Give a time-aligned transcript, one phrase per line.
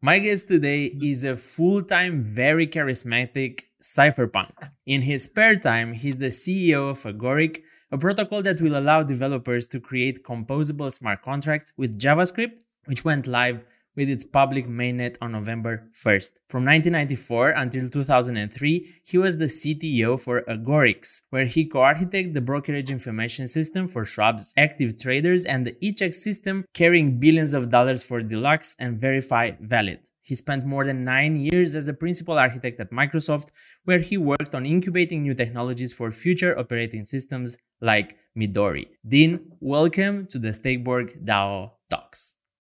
[0.00, 1.04] My guest today mm-hmm.
[1.04, 4.70] is a full time, very charismatic cypherpunk.
[4.86, 9.66] In his spare time, he's the CEO of Agoric, a protocol that will allow developers
[9.66, 12.52] to create composable smart contracts with JavaScript,
[12.84, 13.64] which went live
[13.98, 16.30] with its public mainnet on November 1st.
[16.48, 22.92] From 1994 until 2003, he was the CTO for Agorics, where he co-architected the brokerage
[22.92, 28.22] information system for Schwab's active traders and the eCheck system carrying billions of dollars for
[28.22, 29.98] Deluxe and Verify Valid.
[30.22, 33.48] He spent more than nine years as a principal architect at Microsoft,
[33.84, 38.86] where he worked on incubating new technologies for future operating systems like Midori.
[39.08, 42.34] Dean, welcome to the Stakeborg DAO Talks.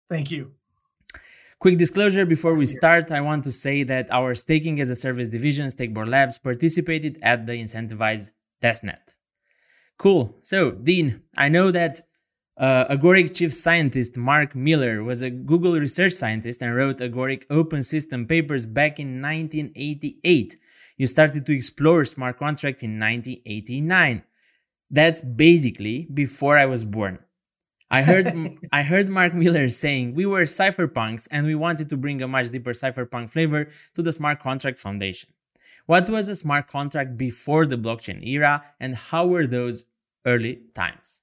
[0.09, 0.53] Thank you.
[1.61, 5.29] Quick disclosure before we start, I want to say that our staking as a service
[5.29, 8.31] division, Stakeborg Labs, participated at the incentivized
[8.63, 9.13] testnet.
[9.99, 10.39] Cool.
[10.41, 12.01] So, Dean, I know that
[12.57, 17.83] uh, Agoric chief scientist Mark Miller was a Google research scientist and wrote Agoric open
[17.83, 20.57] system papers back in 1988.
[20.97, 24.23] You started to explore smart contracts in 1989.
[24.91, 27.19] That's basically before I was born.
[27.91, 32.23] I heard I heard Mark Miller saying we were cypherpunks and we wanted to bring
[32.23, 35.31] a much deeper cypherpunk flavor to the smart contract foundation.
[35.87, 39.85] What was a smart contract before the blockchain era and how were those
[40.25, 41.23] early times?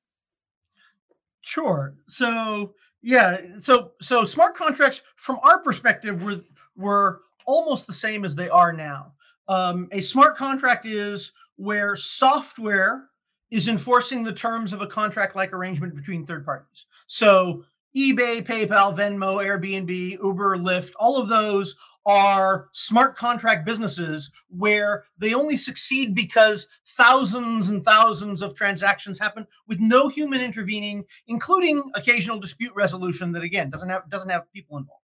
[1.41, 1.95] Sure.
[2.07, 6.41] So, yeah, so so smart contracts from our perspective were
[6.75, 9.13] were almost the same as they are now.
[9.47, 13.09] Um, a smart contract is where software
[13.51, 16.85] is enforcing the terms of a contract like arrangement between third parties.
[17.05, 17.63] So
[17.95, 21.75] eBay, PayPal, Venmo, Airbnb, Uber, Lyft, all of those
[22.07, 29.45] are smart contract businesses where they only succeed because thousands and thousands of transactions happen
[29.67, 34.77] with no human intervening, including occasional dispute resolution that again doesn't have doesn't have people
[34.77, 35.03] involved.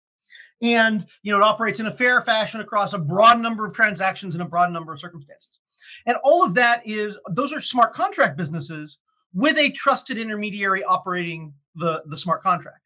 [0.62, 4.36] And you know it operates in a fair fashion across a broad number of transactions
[4.36, 5.60] in a broad number of circumstances.
[6.06, 8.98] And all of that is those are smart contract businesses
[9.34, 12.80] with a trusted intermediary operating the, the smart contract.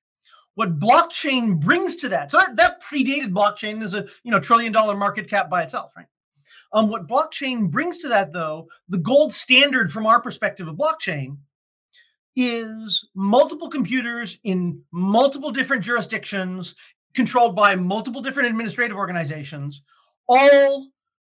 [0.56, 4.72] What blockchain brings to that, so that, that predated blockchain is a you know trillion
[4.72, 6.06] dollar market cap by itself, right?
[6.74, 11.38] Um, what blockchain brings to that, though, the gold standard from our perspective of blockchain
[12.36, 16.74] is multiple computers in multiple different jurisdictions,
[17.14, 19.84] controlled by multiple different administrative organizations,
[20.28, 20.88] all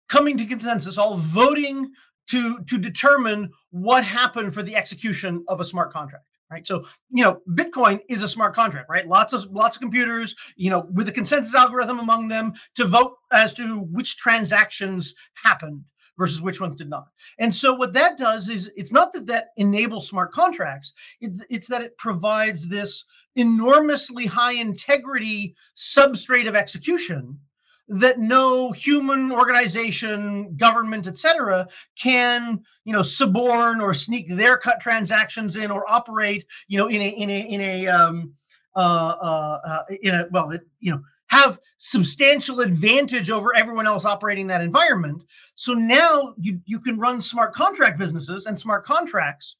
[0.09, 1.91] coming to consensus, all voting
[2.30, 6.68] to to determine what happened for the execution of a smart contract right?
[6.68, 9.08] So you know bitcoin is a smart contract right?
[9.08, 13.18] Lots of lots of computers you know with a consensus algorithm among them to vote
[13.31, 15.84] as to which transactions happened
[16.18, 17.08] versus which ones did not.
[17.40, 21.68] And so what that does is it's not that that enables smart contracts it's, it's
[21.68, 23.03] that it provides this
[23.35, 27.40] enormously high integrity substrate of execution
[27.88, 31.68] that no human organization, government, etc.,
[32.02, 37.02] can you know suborn or sneak their cut transactions in or operate you know in
[37.02, 38.34] a in a in a um,
[38.76, 44.06] uh, uh, uh, in a well it, you know have substantial advantage over everyone else
[44.06, 45.24] operating that environment.
[45.56, 49.58] So now you you can run smart contract businesses and smart contracts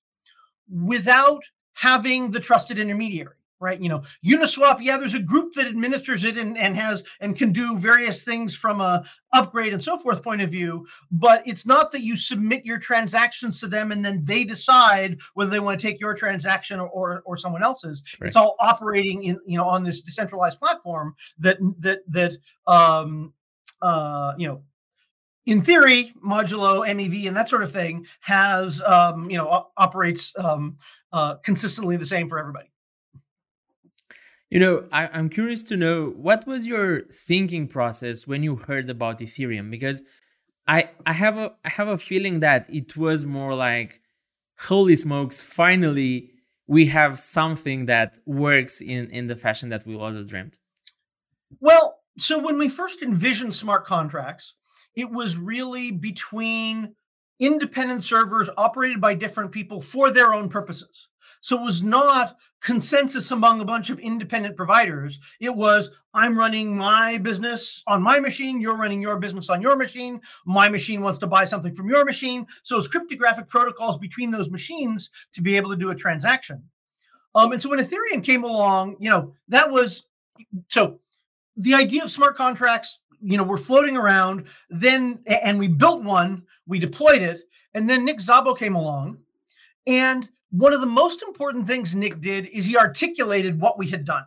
[0.70, 3.80] without having the trusted intermediary right?
[3.82, 7.52] You know, Uniswap, yeah, there's a group that administers it and, and has and can
[7.52, 11.92] do various things from a upgrade and so forth point of view, but it's not
[11.94, 15.88] that you submit your transactions to them and then they decide whether they want to
[15.88, 18.04] take your transaction or or, or someone else's.
[18.20, 18.28] Right.
[18.28, 22.36] It's all operating in you know on this decentralized platform that that that
[22.68, 23.34] um
[23.82, 24.62] uh you know
[25.46, 30.78] in theory, modulo MEV and that sort of thing has um, you know operates um,
[31.12, 32.73] uh, consistently the same for everybody.
[34.54, 38.88] You know, I, am curious to know what was your thinking process when you heard
[38.88, 39.72] about Ethereum?
[39.72, 40.04] Because
[40.68, 44.00] I I have a I have a feeling that it was more like,
[44.60, 46.34] holy smokes, finally
[46.68, 50.56] we have something that works in in the fashion that we always dreamed.
[51.60, 54.54] Well, so when we first envisioned smart contracts,
[54.96, 56.94] it was really between
[57.40, 61.10] independent servers operated by different people for their own purposes.
[61.44, 65.20] So it was not consensus among a bunch of independent providers.
[65.42, 69.76] It was I'm running my business on my machine, you're running your business on your
[69.76, 70.22] machine.
[70.46, 72.48] My machine wants to buy something from your machine.
[72.62, 76.64] So it's cryptographic protocols between those machines to be able to do a transaction.
[77.36, 80.06] Um, and so when Ethereum came along, you know, that was
[80.70, 80.98] so
[81.58, 84.46] the idea of smart contracts, you know, were floating around.
[84.70, 87.42] Then, and we built one, we deployed it,
[87.74, 89.18] and then Nick Szabo came along,
[89.86, 94.06] and one of the most important things Nick did is he articulated what we had
[94.06, 94.24] done,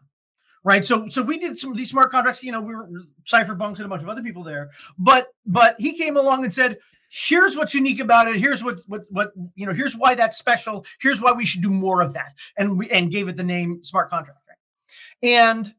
[0.64, 0.84] right?
[0.84, 2.42] So so we did some of these smart contracts.
[2.42, 2.88] You know, we were
[3.24, 6.78] cypherpunks and a bunch of other people there, but but he came along and said,
[7.08, 10.84] here's what's unique about it here's what what what you know here's why that's special
[11.00, 13.82] here's why we should do more of that and we and gave it the name
[13.82, 15.30] smart contract right?
[15.30, 15.72] and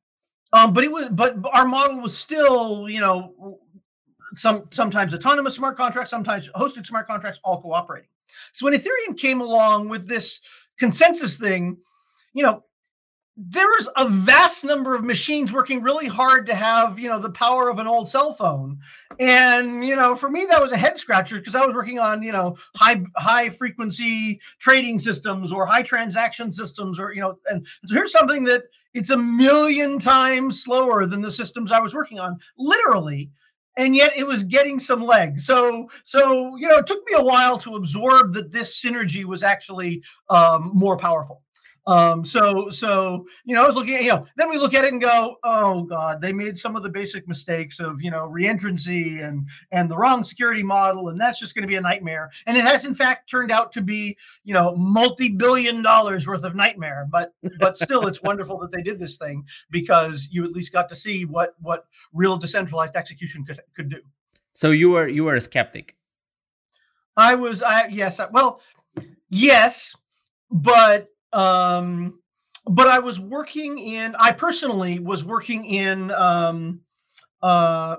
[0.53, 3.59] um but it was but our model was still you know
[4.33, 8.09] some sometimes autonomous smart contracts sometimes hosted smart contracts all cooperating
[8.51, 10.39] so when ethereum came along with this
[10.77, 11.77] consensus thing
[12.33, 12.63] you know
[13.39, 17.69] there's a vast number of machines working really hard to have you know the power
[17.69, 18.79] of an old cell phone.
[19.19, 22.21] And you know for me that was a head scratcher because i was working on
[22.21, 27.65] you know high high frequency trading systems or high transaction systems or you know and
[27.85, 28.63] so here's something that
[28.93, 33.31] it's a million times slower than the systems i was working on literally
[33.77, 37.23] and yet it was getting some legs so so you know it took me a
[37.23, 41.43] while to absorb that this synergy was actually um, more powerful
[41.87, 44.85] um, so, so you know, I was looking at you know, then we look at
[44.85, 48.27] it and go, oh God, they made some of the basic mistakes of you know
[48.27, 52.29] reentrancy and and the wrong security model, and that's just going to be a nightmare.
[52.45, 56.55] And it has in fact turned out to be you know multi-billion dollars worth of
[56.55, 57.07] nightmare.
[57.09, 60.89] But but still, it's wonderful that they did this thing because you at least got
[60.89, 64.01] to see what what real decentralized execution could could do.
[64.51, 65.95] So you were you were a skeptic.
[67.15, 67.63] I was.
[67.63, 68.19] I yes.
[68.19, 68.61] I, well,
[69.29, 69.95] yes,
[70.51, 72.19] but um,
[72.65, 76.81] but I was working in, I personally was working in, um,
[77.41, 77.97] uh,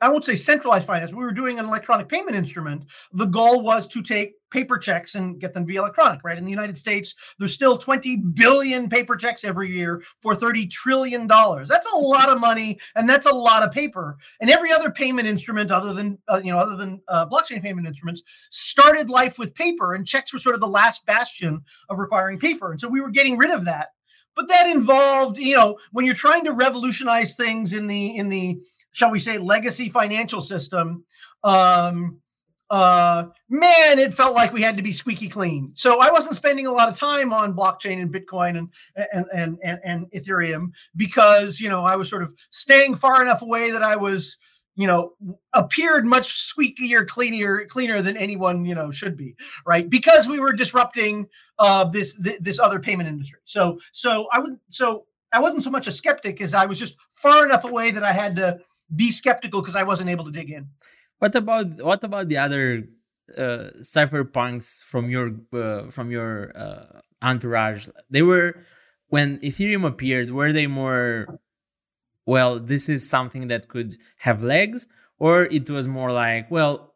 [0.00, 1.12] I won't say centralized finance.
[1.12, 2.84] We were doing an electronic payment instrument.
[3.12, 6.36] The goal was to take paper checks and get them to be electronic, right?
[6.36, 11.26] In the United States, there's still 20 billion paper checks every year for 30 trillion
[11.26, 11.68] dollars.
[11.68, 14.16] That's a lot of money and that's a lot of paper.
[14.40, 17.86] And every other payment instrument other than uh, you know other than uh, blockchain payment
[17.86, 22.38] instruments started life with paper and checks were sort of the last bastion of requiring
[22.38, 22.70] paper.
[22.70, 23.88] And so we were getting rid of that.
[24.36, 28.60] But that involved, you know, when you're trying to revolutionize things in the in the
[28.94, 31.04] shall we say, legacy financial system,
[31.42, 32.20] um,
[32.70, 35.70] uh, man, it felt like we had to be squeaky clean.
[35.74, 38.68] So I wasn't spending a lot of time on blockchain and Bitcoin and
[39.12, 43.42] and and and, and Ethereum because you know I was sort of staying far enough
[43.42, 44.38] away that I was
[44.76, 45.12] you know
[45.52, 49.36] appeared much squeakier cleaner cleaner than anyone you know should be
[49.66, 51.28] right because we were disrupting
[51.60, 55.70] uh this th- this other payment industry so so i would so i wasn't so
[55.70, 58.58] much a skeptic as i was just far enough away that i had to
[58.94, 60.68] be skeptical because I wasn't able to dig in.
[61.18, 62.84] What about what about the other
[63.36, 67.88] uh, cypherpunks from your uh, from your uh, entourage?
[68.10, 68.56] They were
[69.08, 70.30] when Ethereum appeared.
[70.30, 71.38] Were they more
[72.26, 72.58] well?
[72.58, 74.86] This is something that could have legs,
[75.18, 76.94] or it was more like well,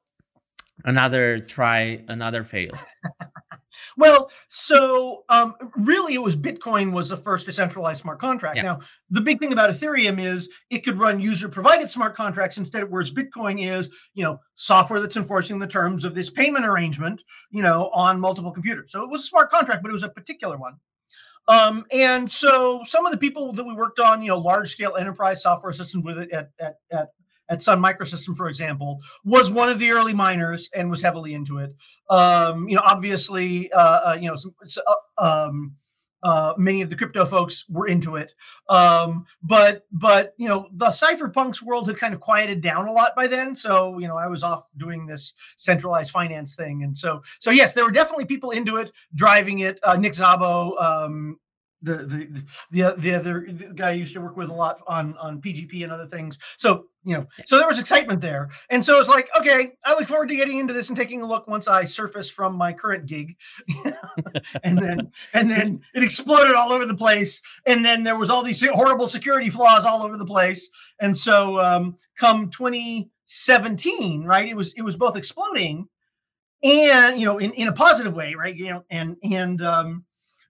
[0.84, 2.72] another try, another fail.
[3.96, 8.56] Well, so um, really, it was Bitcoin was the first decentralized smart contract.
[8.56, 8.62] Yeah.
[8.62, 8.80] Now,
[9.10, 13.62] the big thing about Ethereum is it could run user-provided smart contracts instead, whereas Bitcoin
[13.62, 18.20] is, you know, software that's enforcing the terms of this payment arrangement, you know, on
[18.20, 18.92] multiple computers.
[18.92, 20.74] So it was a smart contract, but it was a particular one.
[21.48, 24.96] Um, and so some of the people that we worked on, you know, large scale
[24.96, 27.08] enterprise software systems with it at, at, at
[27.48, 31.58] at Sun Microsystem, for example, was one of the early miners and was heavily into
[31.58, 31.74] it.
[32.10, 34.54] Um, you know, obviously, uh, uh, you know, some,
[34.86, 34.94] uh,
[35.46, 35.74] um,
[36.22, 38.34] uh, many of the crypto folks were into it.
[38.68, 43.14] Um, but but you know, the cypherpunks world had kind of quieted down a lot
[43.14, 43.54] by then.
[43.54, 47.72] So you know, I was off doing this centralized finance thing, and so so yes,
[47.72, 49.78] there were definitely people into it, driving it.
[49.82, 51.38] Uh, Nick Szabo, um,
[51.82, 53.40] the the the the other
[53.74, 56.38] guy I used to work with a lot on on PGP and other things.
[56.56, 60.08] So you know, so there was excitement there, and so it's like, okay, I look
[60.08, 63.06] forward to getting into this and taking a look once I surface from my current
[63.06, 63.36] gig,
[64.64, 68.42] and then and then it exploded all over the place, and then there was all
[68.42, 70.68] these horrible security flaws all over the place,
[71.00, 75.88] and so um, come 2017, right, it was it was both exploding,
[76.64, 80.04] and you know, in in a positive way, right, you know, and and um,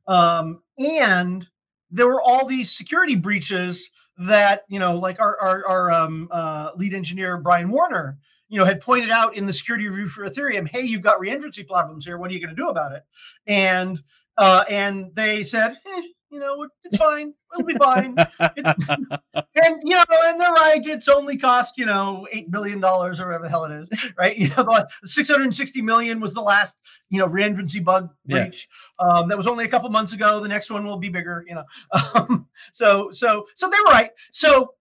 [0.06, 1.48] um, and
[1.90, 6.70] there were all these security breaches that, you know, like our, our, our um, uh,
[6.76, 8.18] lead engineer, Brian Warner,
[8.48, 11.66] you know, had pointed out in the security review for Ethereum, hey, you've got reentrancy
[11.66, 12.18] problems here.
[12.18, 13.02] What are you going to do about it?
[13.46, 14.02] And
[14.36, 17.32] uh, and they said, eh, you know, it's fine.
[17.52, 18.14] It'll be fine.
[18.38, 20.80] and you know, and they're right.
[20.84, 24.36] It's only cost you know eight billion dollars or whatever the hell it is, right?
[24.38, 26.78] You know, the six hundred and sixty million was the last
[27.10, 28.68] you know reentrancy bug breach.
[29.00, 29.06] Yeah.
[29.06, 30.40] Um, that was only a couple months ago.
[30.40, 31.44] The next one will be bigger.
[31.48, 31.64] You know,
[32.14, 34.10] um, so so so they were right.
[34.30, 34.74] So,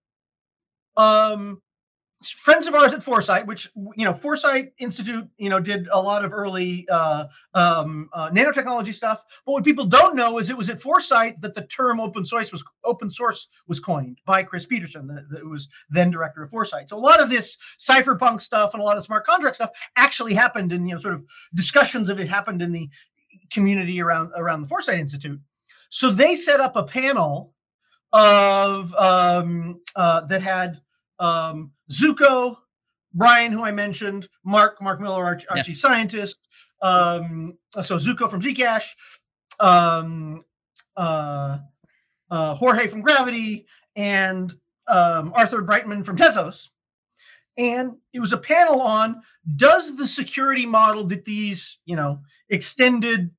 [0.98, 1.62] um,
[2.26, 6.26] friends of ours at Foresight, which you know, Foresight Institute, you know, did a lot
[6.26, 9.24] of early uh, um, uh, nanotechnology stuff.
[9.46, 12.52] But what people don't know is it was at Foresight that the term open source
[12.52, 16.90] was open source was coined by Chris Peterson, that was then director of Foresight.
[16.90, 20.34] So a lot of this cypherpunk stuff and a lot of smart contract stuff actually
[20.34, 22.90] happened in you know sort of discussions of it happened in the
[23.52, 25.40] community around around the Foresight Institute.
[25.90, 27.54] So they set up a panel
[28.12, 30.82] of um, uh, that had
[31.20, 32.58] um, Zooko,
[33.13, 35.63] Brian, who I mentioned, Mark, Mark Miller, our, our yeah.
[35.63, 36.38] chief scientist.
[36.82, 38.94] Um, so Zooko from Zcash,
[39.60, 40.44] um,
[40.96, 41.58] uh,
[42.29, 43.65] uh, Jorge from Gravity,
[43.96, 44.53] and
[44.88, 46.70] um, Arthur Breitman from Tezos.
[47.58, 49.22] And it was a panel on
[49.56, 53.32] does the security model that these, you know, extended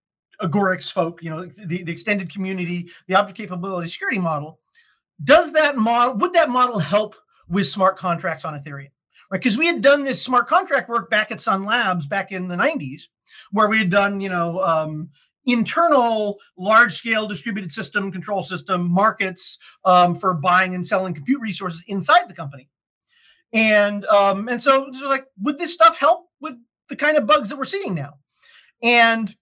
[0.43, 4.59] Agorics folk, you know, the, the extended community, the object capability security model,
[5.25, 7.14] does that model, would that model help
[7.49, 8.90] with smart contracts on Ethereum,
[9.31, 9.40] right?
[9.40, 12.57] Because we had done this smart contract work back at Sun Labs back in the
[12.57, 13.02] 90s,
[13.52, 15.09] where we had done, you know, um,
[15.47, 21.83] internal large scale distributed system control system markets um, for buying and selling compute resources
[21.88, 22.69] inside the company.
[23.52, 26.55] And um, and so, so like, would this stuff help with
[26.90, 28.14] the kind of bugs that we're seeing now?
[28.83, 29.35] And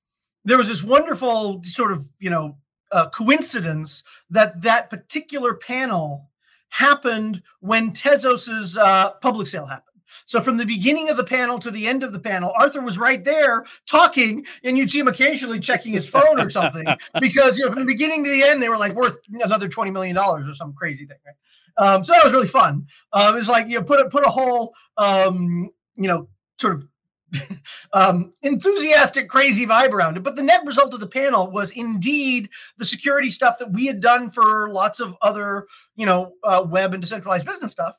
[0.44, 2.56] there was this wonderful sort of, you know,
[2.92, 6.30] uh, coincidence that that particular panel
[6.70, 9.96] happened when Tezos's uh, public sale happened.
[10.24, 12.98] So from the beginning of the panel to the end of the panel, Arthur was
[12.98, 16.86] right there talking, and you'd see him occasionally checking his phone or something
[17.20, 19.90] because you know from the beginning to the end they were like worth another twenty
[19.90, 21.34] million dollars or some crazy thing, right?
[21.78, 22.86] Um, so that was really fun.
[23.12, 26.74] Uh, it was like you know put a put a whole um, you know sort
[26.74, 26.88] of
[27.92, 30.22] um, enthusiastic, crazy vibe around it.
[30.22, 34.00] But the net result of the panel was indeed the security stuff that we had
[34.00, 35.66] done for lots of other,
[35.96, 37.96] you know, uh, web and decentralized business stuff.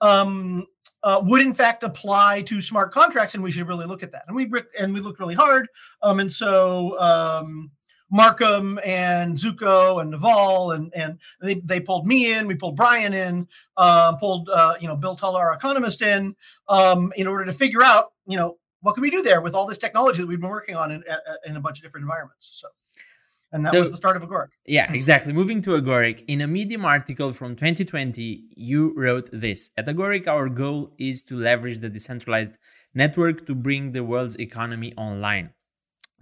[0.00, 0.66] Um,
[1.02, 4.24] uh, would in fact apply to smart contracts, and we should really look at that.
[4.26, 5.68] And we and we looked really hard.
[6.02, 7.70] Um, and so um,
[8.14, 13.12] Markham and Zooko and Naval and and they, they pulled me in, we pulled Brian
[13.12, 16.36] in, uh, pulled uh, you know Bill Tulloh, our economist, in
[16.68, 19.66] um, in order to figure out you know what can we do there with all
[19.66, 21.02] this technology that we've been working on in,
[21.44, 22.50] in a bunch of different environments.
[22.52, 22.68] So.
[23.50, 24.48] And that so, was the start of Agoric.
[24.66, 25.32] Yeah, exactly.
[25.32, 30.48] Moving to Agoric, in a Medium article from 2020, you wrote this At Agoric, our
[30.48, 32.54] goal is to leverage the decentralized
[32.94, 35.53] network to bring the world's economy online.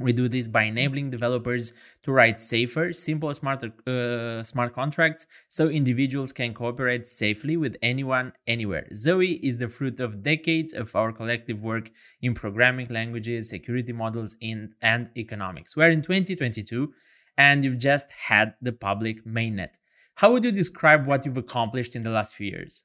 [0.03, 5.69] We do this by enabling developers to write safer, simple, smarter, uh, smart contracts so
[5.69, 8.87] individuals can cooperate safely with anyone, anywhere.
[8.93, 11.91] Zoe is the fruit of decades of our collective work
[12.21, 15.77] in programming languages, security models, in, and economics.
[15.77, 16.93] We're in 2022
[17.39, 19.79] and you've just had the public mainnet.
[20.17, 22.85] How would you describe what you've accomplished in the last few years?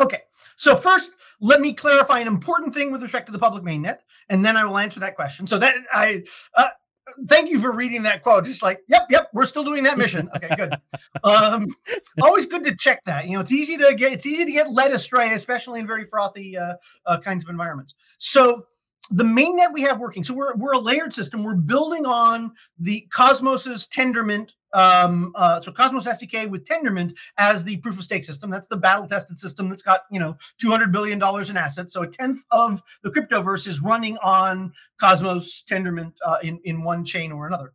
[0.00, 0.22] Okay,
[0.56, 3.98] so first, let me clarify an important thing with respect to the public mainnet,
[4.28, 5.46] and then I will answer that question.
[5.46, 6.24] So that I
[6.56, 6.68] uh,
[7.28, 8.44] thank you for reading that quote.
[8.44, 10.28] Just like, yep, yep, we're still doing that mission.
[10.36, 10.74] Okay, good.
[11.24, 11.66] um,
[12.22, 13.26] always good to check that.
[13.26, 16.04] You know, it's easy to get it's easy to get led astray, especially in very
[16.04, 16.74] frothy uh,
[17.06, 17.94] uh, kinds of environments.
[18.18, 18.66] So
[19.10, 20.24] the mainnet we have working.
[20.24, 21.42] So we're we're a layered system.
[21.42, 27.76] We're building on the Cosmos's Tendermint um, uh, so Cosmos SDK with Tendermint as the
[27.78, 28.50] proof of stake system.
[28.50, 31.92] That's the battle tested system that's got you know 200 billion dollars in assets.
[31.92, 37.04] So a tenth of the cryptoverse is running on Cosmos Tendermint uh, in in one
[37.04, 37.72] chain or another.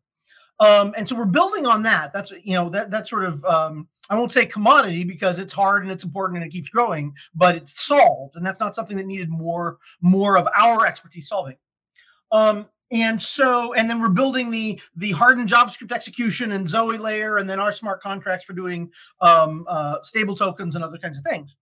[0.59, 2.11] Um, and so we're building on that.
[2.11, 5.83] That's you know that that sort of um, I won't say commodity because it's hard
[5.83, 9.05] and it's important and it keeps growing, but it's solved, and that's not something that
[9.05, 11.55] needed more more of our expertise solving.
[12.31, 17.37] Um, and so and then we're building the the hardened javascript execution and zoe layer
[17.37, 18.89] and then our smart contracts for doing
[19.21, 21.55] um, uh, stable tokens and other kinds of things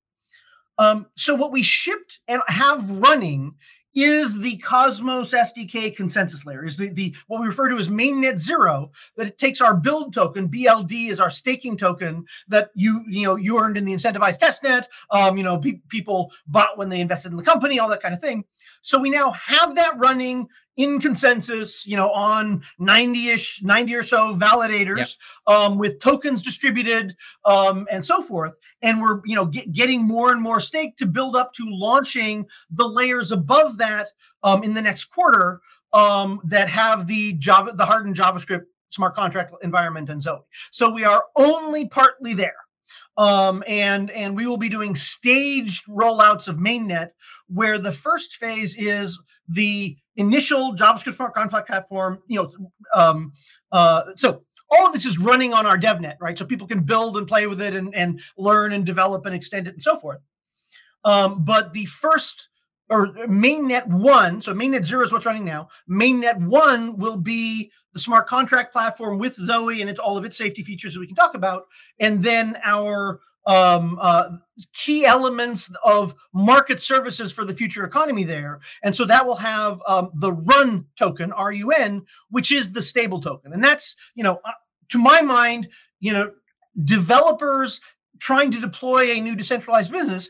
[0.77, 3.55] um, so what we shipped and have running
[3.97, 8.37] is the Cosmos SDK consensus layer, is the, the what we refer to as mainnet
[8.37, 13.25] zero, that it takes our build token, BLD is our staking token that you you
[13.25, 17.01] know you earned in the incentivized testnet, um, you know, pe- people bought when they
[17.01, 18.45] invested in the company, all that kind of thing.
[18.83, 24.35] So we now have that running in consensus, you know, on 90-ish, 90 or so
[24.35, 25.07] validators yep.
[25.47, 27.15] um, with tokens distributed
[27.45, 28.53] um, and so forth.
[28.83, 32.45] And we're, you know, get, getting more and more stake to build up to launching
[32.69, 34.07] the layers above that
[34.43, 35.61] um, in the next quarter
[35.93, 40.39] um, that have the Java, the hardened JavaScript smart contract environment and Zoe.
[40.71, 42.55] So we are only partly there.
[43.17, 47.09] Um, and and we will be doing staged rollouts of mainnet
[47.47, 53.31] where the first phase is the initial JavaScript smart contract platform, you know, um,
[53.71, 56.37] uh, so all of this is running on our DevNet, right?
[56.37, 59.67] So people can build and play with it and, and learn and develop and extend
[59.67, 60.19] it and so forth.
[61.05, 62.49] Um, but the first
[62.89, 65.67] or mainnet one, so mainnet zero is what's running now.
[65.89, 70.37] Mainnet one will be the smart contract platform with Zoe and it's all of its
[70.37, 71.65] safety features that we can talk about.
[71.99, 74.37] And then our um, uh,
[74.73, 78.59] key elements of market services for the future economy there.
[78.83, 83.53] And so that will have um, the run token, RUN, which is the stable token.
[83.53, 84.51] And that's, you know, uh,
[84.89, 86.31] to my mind, you know,
[86.83, 87.81] developers
[88.19, 90.29] trying to deploy a new decentralized business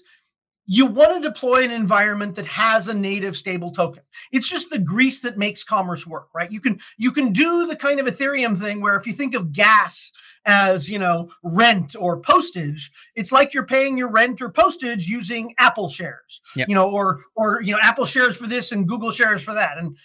[0.68, 4.04] you want to deploy an environment that has a native stable token.
[4.32, 6.52] It's just the grease that makes commerce work right?
[6.52, 9.52] You can you can do the kind of ethereum thing where if you think of
[9.54, 10.12] gas
[10.46, 15.54] as you know rent or postage it's like you're paying your rent or postage using
[15.60, 16.70] apple shares yep.
[16.70, 19.78] you know or or you know apple shares for this and google shares for that.
[19.78, 19.98] And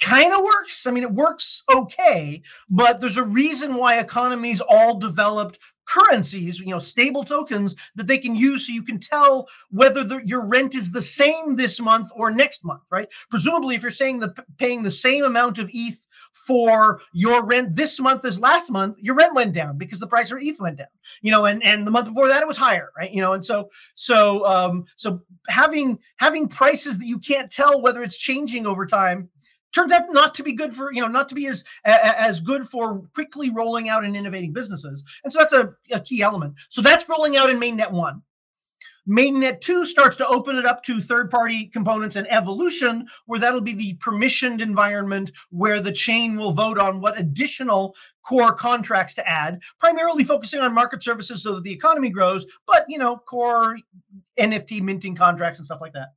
[0.00, 2.40] kind of works i mean it works okay
[2.70, 8.18] but there's a reason why economies all developed currencies, you know, stable tokens that they
[8.18, 12.10] can use so you can tell whether the, your rent is the same this month
[12.14, 13.08] or next month, right?
[13.30, 17.98] Presumably, if you're saying the paying the same amount of ETH for your rent this
[17.98, 20.86] month as last month, your rent went down because the price of ETH went down.
[21.22, 23.10] You know, and and the month before that it was higher, right?
[23.10, 28.02] You know, and so so um so having having prices that you can't tell whether
[28.02, 29.30] it's changing over time
[29.74, 32.68] turns out not to be good for you know not to be as as good
[32.68, 35.02] for quickly rolling out and innovating businesses.
[35.24, 36.54] And so that's a, a key element.
[36.68, 38.22] So that's rolling out in mainnet 1
[39.08, 43.62] mainnet 2 starts to open it up to third party components and evolution where that'll
[43.62, 49.26] be the permissioned environment where the chain will vote on what additional core contracts to
[49.26, 53.78] add primarily focusing on market services so that the economy grows but you know core
[54.38, 56.08] nft minting contracts and stuff like that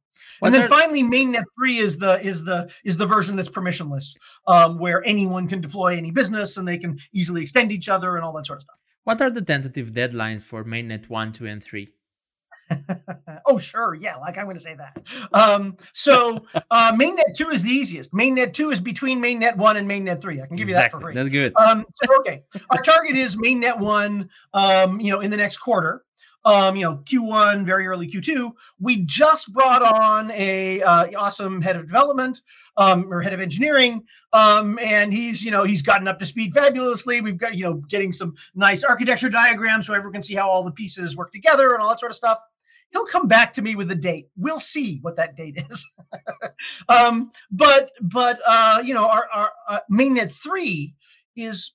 [0.41, 4.15] and then finally, mainnet three is the is the is the version that's permissionless,
[4.47, 8.25] um, where anyone can deploy any business and they can easily extend each other and
[8.25, 8.77] all that sort of stuff.
[9.03, 11.93] What are the tentative deadlines for mainnet one, two, and three?
[13.45, 13.95] oh, sure.
[13.95, 15.01] Yeah, like I'm going to say that.
[15.33, 18.11] Um, so uh, mainnet two is the easiest.
[18.13, 20.41] Mainnet two is between mainnet one and mainnet three.
[20.41, 20.69] I can give exactly.
[20.69, 21.15] you that for free.
[21.15, 21.53] That's good.
[21.55, 24.29] Um, so, okay, our target is mainnet one.
[24.53, 26.03] Um, you know, in the next quarter
[26.45, 28.51] um, you know, Q1, very early Q2.
[28.79, 32.41] We just brought on a uh, awesome head of development
[32.77, 36.54] um, or head of engineering, um, and he's you know he's gotten up to speed
[36.54, 37.21] fabulously.
[37.21, 40.63] We've got you know getting some nice architecture diagrams so everyone can see how all
[40.63, 42.39] the pieces work together and all that sort of stuff.
[42.91, 44.30] He'll come back to me with a date.
[44.36, 45.89] We'll see what that date is.
[46.89, 50.95] um, but but uh, you know our, our uh, mainnet three
[51.36, 51.73] is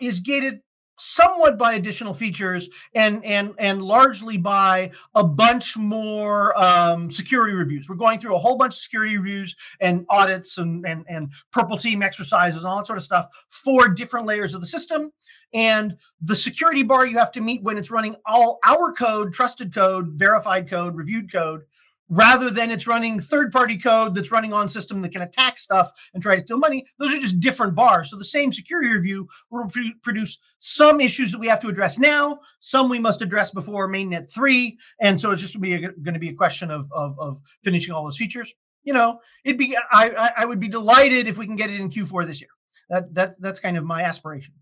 [0.00, 0.60] is gated
[1.02, 7.88] somewhat by additional features and and and largely by a bunch more um, security reviews.
[7.88, 11.76] We're going through a whole bunch of security reviews and audits and and and purple
[11.76, 15.10] team exercises and all that sort of stuff for different layers of the system.
[15.54, 19.74] And the security bar you have to meet when it's running all our code, trusted
[19.74, 21.62] code, verified code, reviewed code,
[22.08, 25.90] rather than it's running third party code that's running on system that can attack stuff
[26.12, 28.10] and try to steal money those are just different bars.
[28.10, 29.70] So the same security review will
[30.02, 34.30] produce some issues that we have to address now some we must address before mainnet
[34.30, 38.04] 3 and so it's just going to be a question of, of, of finishing all
[38.04, 38.52] those features.
[38.84, 41.88] You know it'd be I, I would be delighted if we can get it in
[41.88, 42.50] q4 this year.
[42.90, 44.54] That, that that's kind of my aspiration.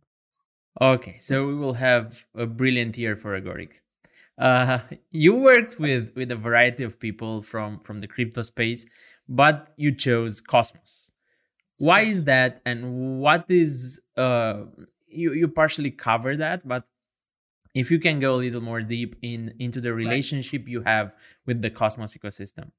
[0.80, 3.80] Okay so we will have a brilliant year for agoric
[4.40, 8.86] uh, you worked with with a variety of people from from the crypto space,
[9.28, 11.10] but you chose Cosmos.
[11.78, 14.64] Why is that, and what is uh,
[15.06, 16.84] you you partially cover that, but
[17.74, 21.14] if you can go a little more deep in into the relationship you have
[21.46, 22.72] with the Cosmos ecosystem.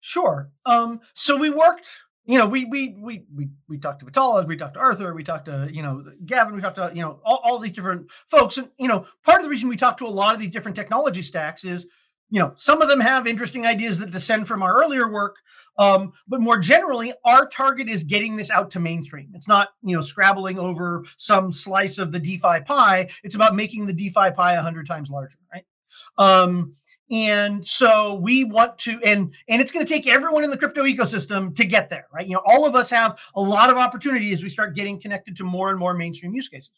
[0.00, 0.50] Sure.
[0.66, 1.88] Um, so we worked
[2.24, 5.24] you know, we we we we we talked to Vitalik, we talked to Arthur, we
[5.24, 8.58] talked to you know Gavin, we talked to you know all, all these different folks,
[8.58, 10.76] and you know part of the reason we talk to a lot of these different
[10.76, 11.86] technology stacks is
[12.30, 15.36] you know some of them have interesting ideas that descend from our earlier work,
[15.78, 19.32] um, but more generally, our target is getting this out to mainstream.
[19.34, 23.08] It's not you know scrabbling over some slice of the DeFi pie.
[23.24, 25.64] It's about making the DeFi pie a hundred times larger, right?
[26.18, 26.72] Um,
[27.12, 30.82] and so we want to and and it's going to take everyone in the crypto
[30.84, 32.26] ecosystem to get there right?
[32.26, 35.36] You know all of us have a lot of opportunity as we start getting connected
[35.36, 36.72] to more and more mainstream use cases.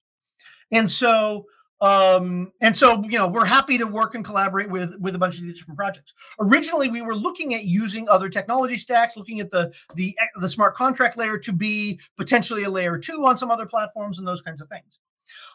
[0.73, 1.47] And so
[1.81, 5.37] um and so you know we're happy to work and collaborate with with a bunch
[5.39, 6.15] of these different projects.
[6.41, 10.75] Originally we were looking at using other technology stacks looking at the the the smart
[10.75, 14.61] contract layer to be potentially a layer two on some other platforms and those kinds
[14.61, 14.99] of things.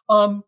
[0.07, 0.43] Um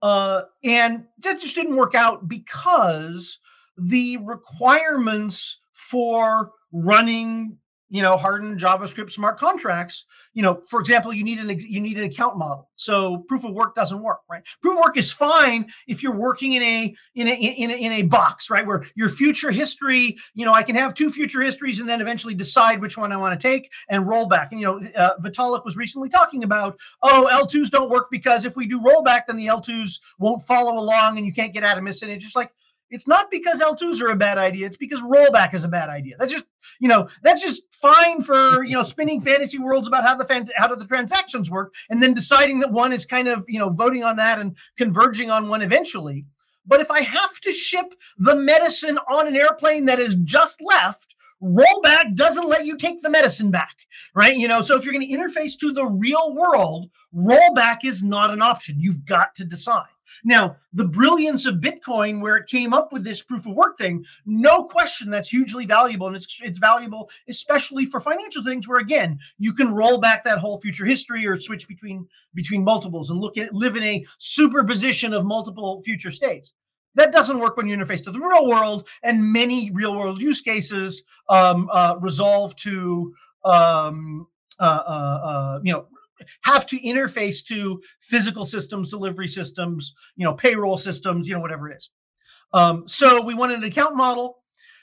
[0.00, 3.38] uh and that just didn't work out because
[3.76, 7.58] the requirements for running
[7.94, 10.04] you know hardened javascript smart contracts.
[10.32, 12.68] You know for example you need an you need an account model.
[12.74, 14.42] So proof of work doesn't work right?
[14.62, 17.92] Proof of work is fine if you're working in a in a in a, in
[17.92, 21.78] a box right where your future history you know i can have two future histories
[21.78, 24.50] and then eventually decide which one i want to take and roll back.
[24.50, 28.56] And you know uh, vitalik was recently talking about oh l2s don't work because if
[28.56, 31.84] we do rollback then the l2s won't follow along and you can't get out of
[31.84, 32.50] missing it just like
[32.90, 34.66] it's not because L2s are a bad idea.
[34.66, 36.16] It's because rollback is a bad idea.
[36.18, 36.44] That's just,
[36.80, 40.48] you know, that's just fine for, you know, spinning fantasy worlds about how the fan,
[40.56, 43.70] how do the transactions work and then deciding that one is kind of, you know,
[43.70, 46.24] voting on that and converging on one eventually.
[46.66, 51.14] But if I have to ship the medicine on an airplane that is just left,
[51.42, 53.74] rollback doesn't let you take the medicine back,
[54.14, 54.36] right?
[54.36, 58.30] You know, so if you're going to interface to the real world, rollback is not
[58.30, 58.76] an option.
[58.78, 59.84] You've got to decide.
[60.24, 64.04] Now, the brilliance of Bitcoin, where it came up with this proof of work thing,
[64.24, 66.06] no question that's hugely valuable.
[66.06, 70.38] And it's, it's valuable, especially for financial things where, again, you can roll back that
[70.38, 75.12] whole future history or switch between between multiples and look at live in a superposition
[75.12, 76.54] of multiple future states.
[76.94, 80.40] That doesn't work when you interface to the real world, and many real world use
[80.40, 84.26] cases um, uh, resolve to um,
[84.58, 85.86] uh, uh, uh you know
[86.42, 91.70] have to interface to physical systems, delivery systems, you know, payroll systems, you know, whatever
[91.70, 91.90] it is.
[92.52, 94.38] Um, so we wanted an account model.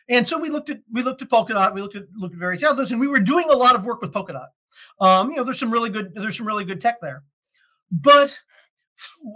[0.10, 2.64] And so we looked at we looked at Polkadot, we looked at looked at various
[2.64, 4.48] others, and we were doing a lot of work with Polkadot.
[5.00, 7.24] Um, you know, there's some really good there's some really good tech there,
[7.92, 8.38] but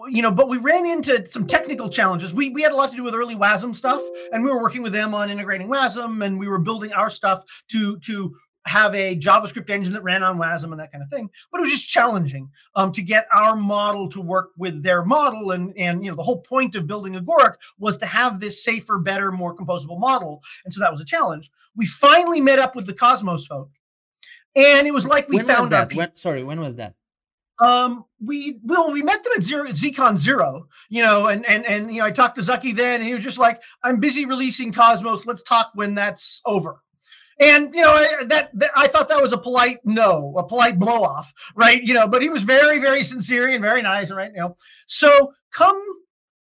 [0.08, 2.34] you know, but we ran into some technical challenges.
[2.34, 4.84] We we had a lot to do with early WASM stuff, and we were working
[4.84, 9.16] with them on integrating WASM, and we were building our stuff to to have a
[9.16, 11.30] JavaScript engine that ran on WASM and that kind of thing.
[11.52, 15.52] But it was just challenging um, to get our model to work with their model.
[15.52, 18.98] And, and you know, the whole point of building Agoric was to have this safer,
[18.98, 20.42] better, more composable model.
[20.66, 21.52] And so that was a challenge.
[21.76, 23.70] We finally met up with the Cosmos folk.
[24.56, 25.94] And it was like we when found out.
[26.18, 26.94] Sorry, when was that?
[27.60, 31.94] Um, we well, we met them at zero ZCon zero, you know, and and and
[31.94, 34.74] you know, I talked to Zaki then, and he was just like, "I'm busy releasing
[34.74, 35.26] Cosmos.
[35.26, 36.82] Let's talk when that's over."
[37.40, 41.04] And you know that, that, I thought that was a polite no, a polite blow
[41.04, 41.84] off, right?
[41.84, 44.32] You know, but he was very, very sincere and very nice, right?
[44.34, 44.56] You know,
[44.88, 45.82] so come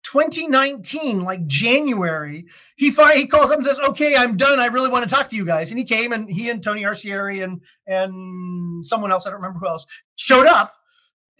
[0.04, 4.60] 2019, like January, he fi- he calls up and says, "Okay, I'm done.
[4.60, 6.82] I really want to talk to you guys." And he came, and he and Tony
[6.82, 10.72] Arcieri and and someone else, I don't remember who else, showed up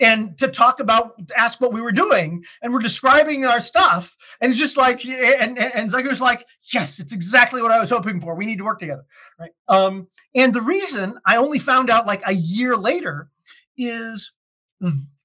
[0.01, 4.51] and to talk about ask what we were doing and we're describing our stuff and
[4.51, 8.21] it's just like and and Zach was like yes it's exactly what I was hoping
[8.21, 8.35] for.
[8.35, 9.05] We need to work together.
[9.39, 9.51] Right?
[9.69, 13.29] Um and the reason I only found out like a year later
[13.77, 14.33] is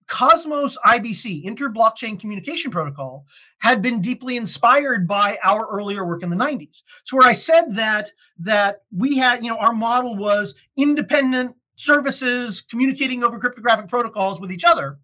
[0.07, 3.25] Cosmos IBC inter blockchain communication protocol
[3.59, 7.73] had been deeply inspired by our earlier work in the 90s so where I said
[7.75, 14.39] that that we had you know our model was independent services communicating over cryptographic protocols
[14.39, 14.97] with each other.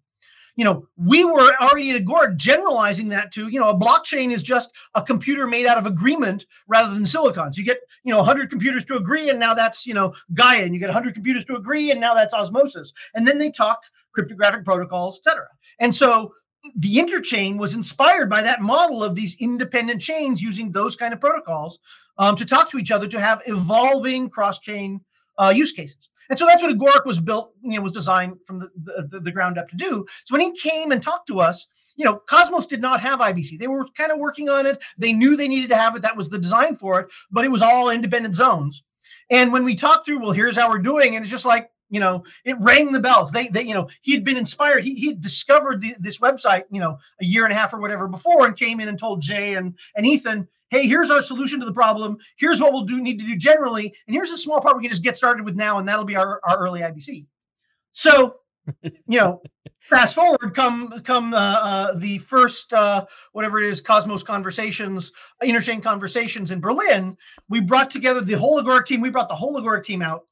[0.56, 4.42] You know we were already at agoric generalizing that to you know a blockchain is
[4.42, 8.18] just a computer made out of agreement rather than silicon so you get you know
[8.18, 11.44] 100 computers to agree and now that's you know gaia and you get 100 computers
[11.46, 12.92] to agree and now that's osmosis.
[13.14, 13.80] And then they talk
[14.12, 15.46] cryptographic protocols etc
[15.78, 16.34] and so
[16.76, 21.20] the interchain was inspired by that model of these independent chains using those kind of
[21.20, 21.78] protocols
[22.18, 25.00] um, to talk to each other to have evolving cross-chain
[25.38, 28.60] uh, use cases and so that's what Agoric was built, you know, was designed from
[28.60, 28.70] the,
[29.10, 30.06] the, the, ground up to do.
[30.24, 31.66] So when he came and talked to us,
[31.96, 33.58] you know, Cosmos did not have IBC.
[33.58, 34.82] They were kind of working on it.
[34.96, 36.02] They knew they needed to have it.
[36.02, 38.84] That was the design for it, but it was all independent zones.
[39.28, 41.98] And when we talked through, well, here's how we're doing, and it's just like, you
[41.98, 43.32] know, it rang the bells.
[43.32, 44.84] They, they, you know, he had been inspired.
[44.84, 47.80] He, he had discovered the, this website, you know, a year and a half or
[47.80, 51.60] whatever before, and came in and told Jae and and Ethan, hey, here's our solution
[51.60, 52.16] to the problem.
[52.36, 54.90] Here's what we'll do need to do generally, and here's a small part we can
[54.90, 57.26] just get started with now, and that'll be our, our early IBC.
[57.92, 58.36] So,
[58.82, 59.42] you know,
[59.80, 65.82] fast forward, come come uh, uh, the first uh, whatever it is, Cosmos Conversations, Interchain
[65.82, 67.16] Conversations in Berlin.
[67.48, 69.00] We brought together the whole Agoric team.
[69.00, 70.22] We brought the whole Agoric team out.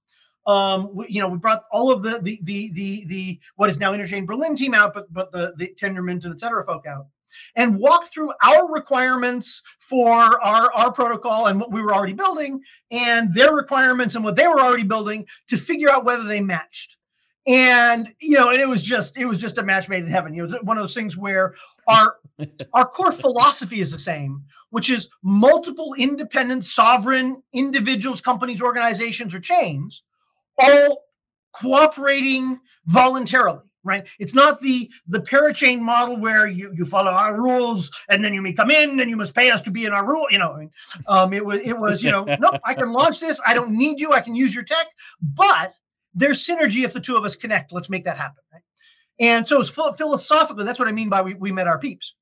[0.46, 3.78] Um, we, you know, we brought all of the the the the the what is
[3.78, 7.06] now Interchain Berlin team out, but but the the Tendermint and et cetera folk out
[7.56, 12.60] and walk through our requirements for our, our protocol and what we were already building
[12.90, 16.96] and their requirements and what they were already building to figure out whether they matched.
[17.46, 20.34] And you know and it was just it was just a match made in heaven.
[20.34, 21.54] You know one of those things where
[21.86, 22.16] our
[22.74, 29.40] our core philosophy is the same which is multiple independent sovereign individuals companies organizations or
[29.40, 30.02] chains
[30.58, 31.04] all
[31.52, 34.06] cooperating voluntarily right?
[34.18, 38.42] It's not the the parachain model where you, you follow our rules and then you
[38.42, 40.26] may come in and you must pay us to be in our rule.
[40.30, 40.68] You know,
[41.06, 43.40] um, it was it was you know, no, I can launch this.
[43.46, 44.12] I don't need you.
[44.12, 44.86] I can use your tech,
[45.20, 45.74] but
[46.14, 47.72] there's synergy if the two of us connect.
[47.72, 48.42] Let's make that happen.
[48.52, 48.62] Right?
[49.20, 52.14] And so it's philosophically, that's what I mean by we, we met our peeps.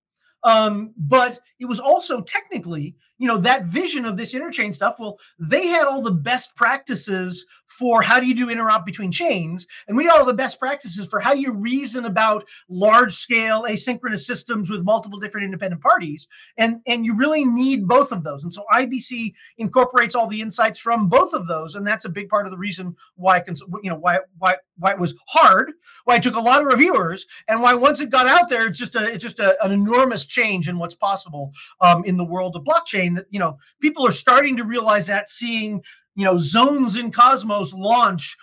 [0.44, 4.96] Um, but it was also technically, you know, that vision of this interchain stuff.
[4.98, 9.66] Well, they had all the best practices for how do you do interop between chains,
[9.88, 13.64] and we had all the best practices for how do you reason about large scale
[13.64, 16.28] asynchronous systems with multiple different independent parties.
[16.58, 18.42] And and you really need both of those.
[18.42, 22.28] And so IBC incorporates all the insights from both of those, and that's a big
[22.28, 25.72] part of the reason why cons- you know why why why it was hard,
[26.04, 28.78] why it took a lot of reviewers, and why once it got out there, it's
[28.78, 32.56] just a it's just a, an enormous change in what's possible um, in the world
[32.56, 33.05] of blockchain.
[33.14, 35.82] That you know people are starting to realize that, seeing
[36.14, 38.36] you know zones in Cosmos launch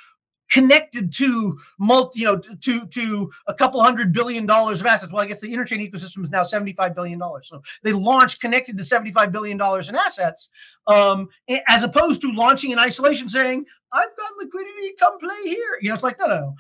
[0.54, 5.12] connected to multi, you know, to to a couple hundred billion dollars of assets.
[5.12, 7.49] Well, I guess the interchain ecosystem is now seventy-five billion dollars.
[7.49, 10.49] So they launched connected to seventy-five billion dollars in assets,
[10.88, 11.28] um,
[11.67, 15.95] as opposed to launching in isolation, saying, "I've got liquidity, come play here." You know,
[15.95, 16.56] it's like no, no.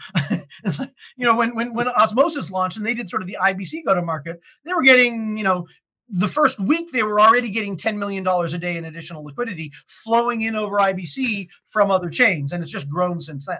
[0.63, 3.37] it's like you know when when when Osmosis launched and they did sort of the
[3.39, 5.67] IBC go to market, they were getting you know
[6.09, 10.41] the first week they were already getting $10 million a day in additional liquidity flowing
[10.41, 12.51] in over IBC from other chains.
[12.51, 13.59] And it's just grown since then.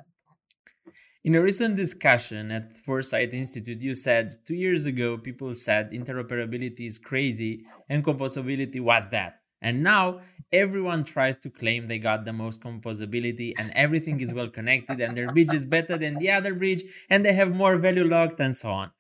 [1.24, 6.86] In a recent discussion at Foresight Institute, you said two years ago people said interoperability
[6.86, 9.40] is crazy and composability was that.
[9.62, 10.20] And now
[10.52, 15.18] everyone tries to claim they got the most composability and everything is well connected and
[15.18, 18.54] their bridge is better than the other bridge and they have more value locked and
[18.56, 18.92] so on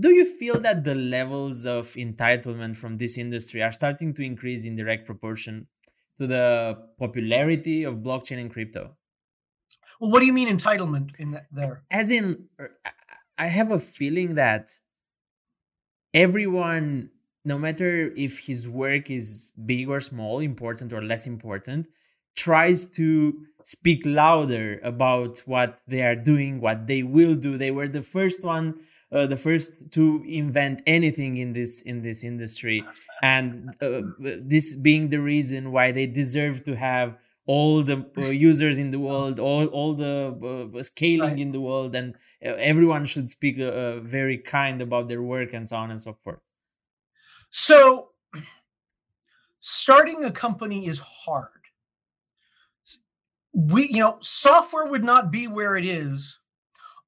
[0.00, 4.66] do you feel that the levels of entitlement from this industry are starting to increase
[4.66, 5.66] in direct proportion
[6.20, 8.96] to the popularity of blockchain and crypto?
[10.00, 11.84] Well, what do you mean entitlement in that, there?
[11.90, 12.70] As in, er,
[13.36, 14.70] I have a feeling that
[16.12, 17.10] everyone,
[17.44, 21.86] no matter if his work is big or small, important or less important,
[22.36, 27.58] tries to speak louder about what they are doing, what they will do.
[27.58, 32.24] They were the first one uh, the first to invent anything in this in this
[32.24, 32.84] industry.
[33.22, 37.16] And uh, this being the reason why they deserve to have
[37.46, 41.96] all the uh, users in the world all all the uh, scaling in the world
[41.96, 46.00] and uh, everyone should speak uh, very kind about their work and so on and
[46.00, 46.40] so forth.
[47.50, 48.10] So
[49.60, 51.48] starting a company is hard.
[53.54, 56.38] We you know software would not be where it is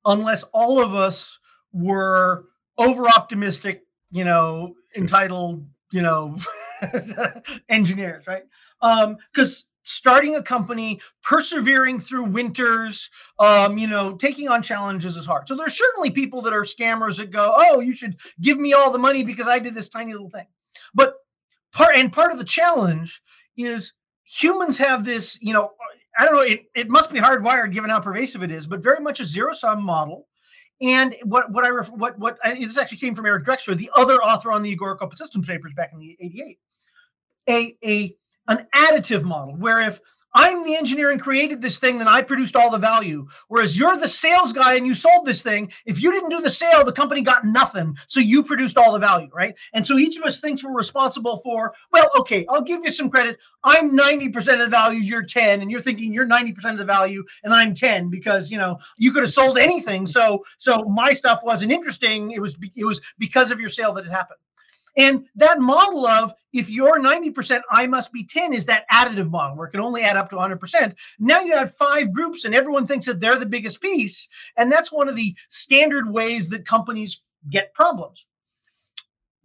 [0.07, 1.39] unless all of us
[1.73, 2.47] were
[2.79, 6.37] over optimistic, you know, entitled, you know,
[7.69, 8.45] engineers, right?
[8.83, 15.27] Um, because starting a company, persevering through winters, um, you know, taking on challenges is
[15.27, 15.49] hard.
[15.49, 18.91] So there's certainly people that are scammers that go, "Oh, you should give me all
[18.91, 20.47] the money because I did this tiny little thing."
[20.95, 21.15] But
[21.73, 23.23] part and part of the challenge
[23.57, 23.93] is
[24.25, 25.73] humans have this, you know,
[26.19, 29.01] I don't know, it, it must be hardwired given how pervasive it is, but very
[29.01, 30.29] much a zero sum model
[30.81, 34.17] and what what I ref, what what this actually came from Eric Drexler, the other
[34.17, 36.59] author on the Agoric Open Systems papers back in the '88.
[37.49, 38.17] A a
[38.49, 40.01] an additive model where if
[40.35, 43.27] I'm the engineer and created this thing, then I produced all the value.
[43.49, 45.73] Whereas you're the sales guy and you sold this thing.
[45.87, 47.97] If you didn't do the sale, the company got nothing.
[48.07, 49.55] So you produced all the value, right?
[49.73, 53.11] And so each of us thinks we're responsible for, well, okay, I'll give you some
[53.11, 53.39] credit.
[53.65, 57.25] I'm 90% of the value, you're 10, and you're thinking you're 90% of the value
[57.45, 60.07] and I'm 10 because, you know, you could have sold anything.
[60.07, 62.33] So so my stuff wasn't interesting.
[62.33, 64.39] It was it was because of your sale that it happened.
[65.01, 69.57] And that model of if you're 90%, I must be 10 is that additive model
[69.57, 70.95] where it can only add up to 100%.
[71.19, 74.29] Now you have five groups and everyone thinks that they're the biggest piece.
[74.59, 78.27] And that's one of the standard ways that companies get problems.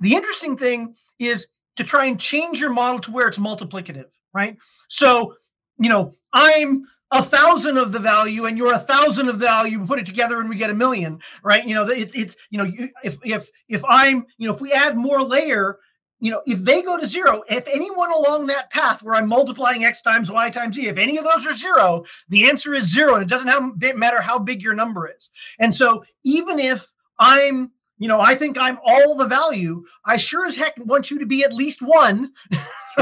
[0.02, 4.58] The interesting thing is to try and change your model to where it's multiplicative, right?
[4.90, 5.36] So,
[5.78, 9.86] you know, I'm a thousand of the value and you're a thousand of the value
[9.86, 11.66] put it together and we get a million right?
[11.66, 12.70] You know it's it's you know
[13.04, 15.78] if if if i'm you know if we add more layer
[16.20, 19.86] you know if they go to zero if anyone along that path where i'm multiplying
[19.86, 23.16] x times y times z if any of those are zero the answer is zero
[23.16, 25.30] and it doesn't have, matter how big your number is.
[25.60, 29.84] And so even if i'm you know, I think I'm all the value.
[30.06, 32.34] I sure as heck want you to be at least one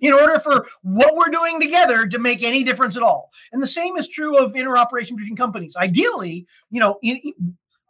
[0.00, 3.30] in order for what we're doing together to make any difference at all.
[3.52, 5.76] And the same is true of interoperation between companies.
[5.76, 7.20] Ideally, you know, in,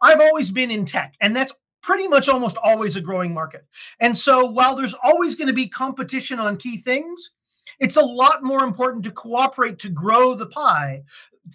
[0.01, 3.65] I've always been in tech, and that's pretty much almost always a growing market.
[3.99, 7.31] And so while there's always going to be competition on key things,
[7.79, 11.03] it's a lot more important to cooperate to grow the pie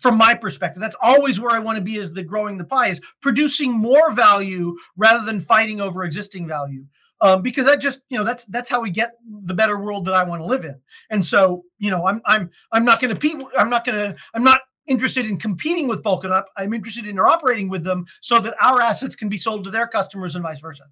[0.01, 0.81] from my perspective.
[0.81, 4.13] That's always where I want to be as the growing the pie is producing more
[4.13, 6.85] value rather than fighting over existing value.
[7.23, 9.13] Um, because that just you know that's that's how we get
[9.45, 10.79] the better world that I want to live in.
[11.11, 14.45] And so you know I'm I'm I'm not going to I'm not going to I'm
[14.45, 16.43] not interested in competing with Polkadot.
[16.57, 19.87] I'm interested in interoperating with them so that our assets can be sold to their
[19.87, 20.85] customers and vice versa.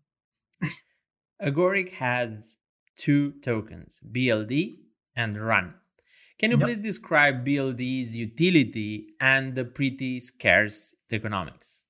[1.42, 2.58] Agoric has
[2.96, 4.76] two tokens, BLD
[5.16, 5.74] and Run.
[6.38, 6.66] Can you yep.
[6.66, 11.84] please describe BLD's utility and the pretty scarce economics?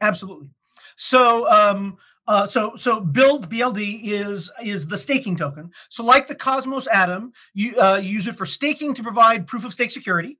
[0.00, 0.48] Absolutely.
[0.96, 1.96] So, um,
[2.28, 5.70] uh, so, so build BLD is is the staking token.
[5.88, 9.72] So, like the Cosmos Atom, you uh, use it for staking to provide proof of
[9.72, 10.38] stake security,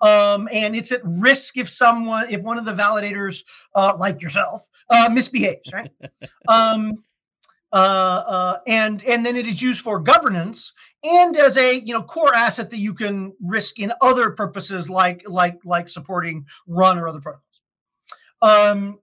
[0.00, 3.42] um, and it's at risk if someone, if one of the validators,
[3.74, 5.90] uh, like yourself, uh, misbehaves, right?
[6.48, 7.04] um,
[7.70, 10.72] uh, uh, and and then it is used for governance
[11.04, 15.22] and as a you know core asset that you can risk in other purposes like
[15.26, 17.60] like like supporting run or other protocols
[18.40, 18.98] um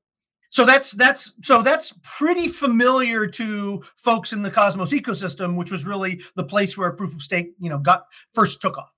[0.53, 5.83] so that's that's so that's pretty familiar to folks in the cosmos ecosystem which was
[5.83, 8.91] really the place where proof of stake you know got first took off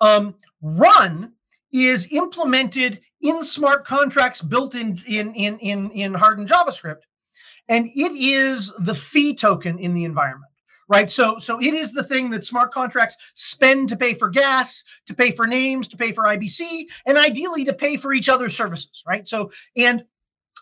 [0.00, 1.32] um run
[1.72, 7.02] is implemented in smart contracts built in in in in, in hardened javascript
[7.68, 10.50] and it is the fee token in the environment
[10.90, 11.10] right?
[11.10, 15.14] So so it is the thing that smart contracts spend to pay for gas, to
[15.14, 19.02] pay for names, to pay for IBC, and ideally to pay for each other's services,
[19.06, 19.28] right?
[19.28, 20.02] So and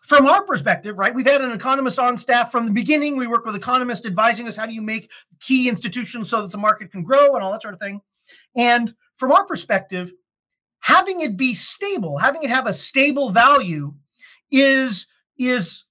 [0.06, 3.16] from our perspective, right, we've had an economist on staff from the beginning.
[3.16, 6.58] We work with economists advising us how do you make key institutions so that the
[6.58, 8.00] market can grow and all that sort of thing.
[8.56, 10.12] And from our perspective,
[10.78, 13.94] having it be stable, having it have a stable value
[14.52, 15.06] is
[15.38, 15.84] is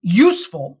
[0.00, 0.80] useful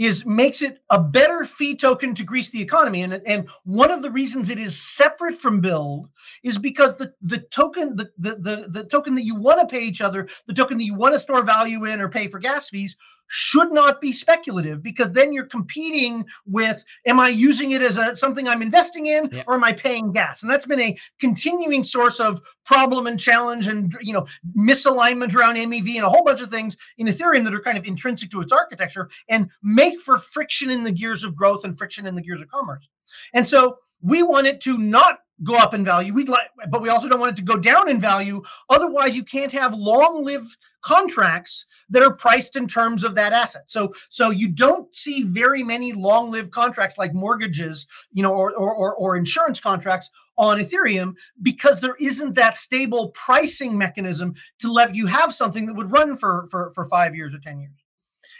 [0.00, 3.02] is makes it a better fee token to grease the economy.
[3.02, 6.08] And, and one of the reasons it is separate from BLD
[6.42, 9.82] is because the, the token, the, the, the, the token that you want to pay
[9.82, 12.70] each other, the token that you want to store value in or pay for gas
[12.70, 12.96] fees
[13.32, 18.16] should not be speculative because then you're competing with am I using it as a
[18.16, 19.44] something I'm investing in yeah.
[19.46, 20.42] or am I paying gas?
[20.42, 24.26] And that's been a continuing source of problem and challenge and you know
[24.58, 27.84] misalignment around MEV and a whole bunch of things in Ethereum that are kind of
[27.84, 32.06] intrinsic to its architecture and make for friction in the gears of growth and friction
[32.06, 32.88] in the gears of commerce.
[33.32, 36.12] And so we want it to not go up in value.
[36.12, 38.42] We'd like, but we also don't want it to go down in value.
[38.68, 43.62] Otherwise, you can't have long-lived contracts that are priced in terms of that asset.
[43.66, 48.94] So, so you don't see very many long-lived contracts like mortgages, you know, or, or
[48.94, 55.06] or insurance contracts on Ethereum because there isn't that stable pricing mechanism to let you
[55.06, 57.79] have something that would run for for for five years or ten years.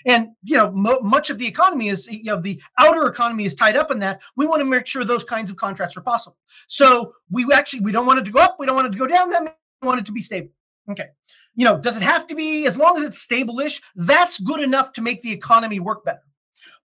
[0.07, 3.55] And you know, mo- much of the economy is you know the outer economy is
[3.55, 4.21] tied up in that.
[4.37, 6.37] We want to make sure those kinds of contracts are possible.
[6.67, 8.57] So we actually we don't want it to go up.
[8.59, 9.31] We don't want it to go down.
[9.31, 9.51] Then
[9.83, 10.51] we want it to be stable.
[10.91, 11.09] Okay.
[11.57, 13.83] You know, does it have to be as long as it's stable-ish?
[13.95, 16.23] That's good enough to make the economy work better.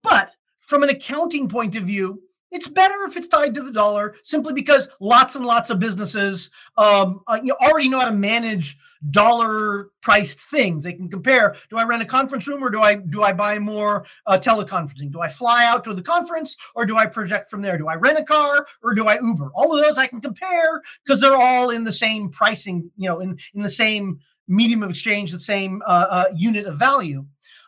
[0.04, 4.16] But from an accounting point of view, it's better if it's tied to the dollar
[4.24, 8.78] simply because lots and lots of businesses um, uh, you already know how to manage
[9.12, 10.84] dollar priced things.
[10.84, 13.60] They can compare do i rent a conference room or do i do i buy
[13.60, 15.12] more uh, teleconferencing?
[15.12, 17.78] Do i fly out to the conference or do i project from there?
[17.78, 19.52] Do i rent a car or do i uber?
[19.56, 23.20] All of those i can compare because they're all in the same pricing you know
[23.20, 27.26] in, in the same medium of exchange the same uh, uh unit of value.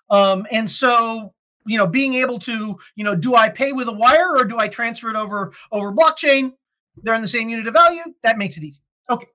[0.10, 1.34] Um, and so
[1.66, 4.60] you know being able to you know do i pay with a wire or do
[4.60, 6.54] i transfer it over over blockchain?
[6.98, 8.04] They're in the same unit of value.
[8.22, 8.82] That makes it easy.
[9.10, 9.28] Okay.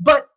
[0.00, 0.28] But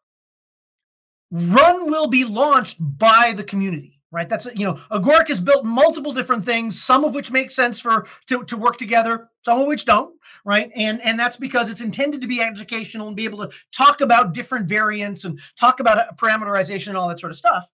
[1.31, 4.29] run will be launched by the community right?
[4.29, 8.07] That's you know agoric has built multiple different things some of which make sense for
[8.27, 10.71] to, to work together some of which don't right?
[10.75, 14.33] And and that's because it's intended to be educational and be able to talk about
[14.33, 17.67] different variants and talk about uh, parameterization and all that sort of stuff.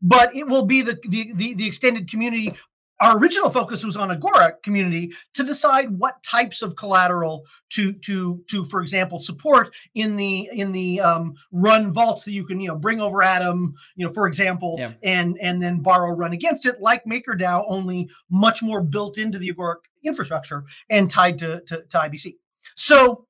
[0.00, 2.54] But it will be the, the the the, extended community
[3.00, 8.42] our original focus was on agoric community to decide what types of collateral to to
[8.48, 12.68] to for example support in the in the um, run vaults that you can you
[12.68, 14.92] know bring over atom you know for example yeah.
[15.02, 19.52] and and then borrow run against it like makerdao only much more built into the
[19.52, 22.34] agoric infrastructure and tied to, to, to ibc
[22.74, 23.26] so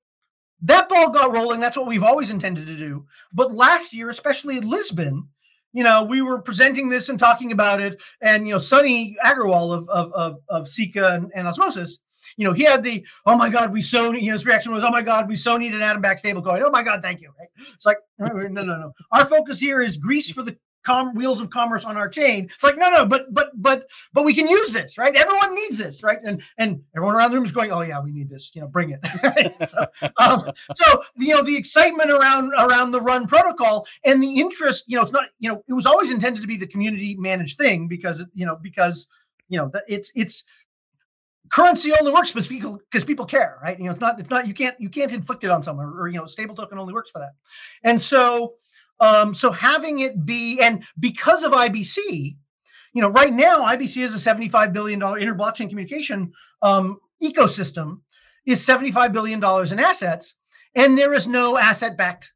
[0.62, 4.58] that ball got rolling that's what we've always intended to do but last year especially
[4.58, 5.28] in lisbon
[5.76, 9.76] you know, we were presenting this and talking about it, and you know, Sunny Aggarwal
[9.76, 11.98] of of of, of Sikka and, and Osmosis,
[12.38, 14.84] you know, he had the oh my god, we so you know, his reaction was
[14.84, 16.62] oh my god, we so need an atom back stable coin.
[16.64, 17.30] Oh my god, thank you.
[17.74, 18.92] It's like no, no, no.
[19.12, 22.44] Our focus here is grease for the com- wheels of commerce on our chain.
[22.44, 25.14] It's like, no, no, but but but but we can use this, right?
[25.14, 26.18] Everyone needs this, right?
[26.22, 28.50] And and everyone around the room is going, oh yeah, we need this.
[28.54, 29.00] You know, bring it.
[29.22, 29.68] right?
[29.68, 29.86] so,
[30.18, 34.96] um, so you know, the excitement around around the Run protocol and the interest, you
[34.96, 37.88] know, it's not, you know, it was always intended to be the community managed thing
[37.88, 39.08] because you know because
[39.48, 40.44] you know it's it's
[41.48, 44.48] currency only works because people because people care right you know it's not it's not
[44.48, 46.92] you can't you can't inflict it on someone or, or you know stable token only
[46.92, 47.32] works for that
[47.84, 48.54] and so
[49.00, 51.96] um so having it be and because of ibc
[52.92, 56.32] you know right now ibc is a 75 billion dollar inter blockchain communication
[56.62, 58.00] um ecosystem
[58.46, 60.34] is 75 billion dollars in assets
[60.74, 62.32] and there is no asset backed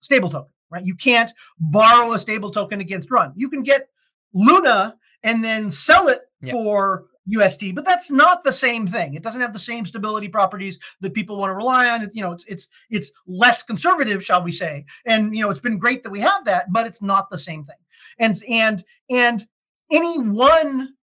[0.00, 3.88] stable token right you can't borrow a stable token against run you can get
[4.34, 6.52] luna and then sell it yep.
[6.52, 9.14] for USD, but that's not the same thing.
[9.14, 12.10] It doesn't have the same stability properties that people want to rely on.
[12.12, 14.84] You know, it's it's it's less conservative, shall we say?
[15.06, 17.64] And you know, it's been great that we have that, but it's not the same
[17.64, 17.76] thing.
[18.18, 19.46] And and and
[19.90, 20.94] any one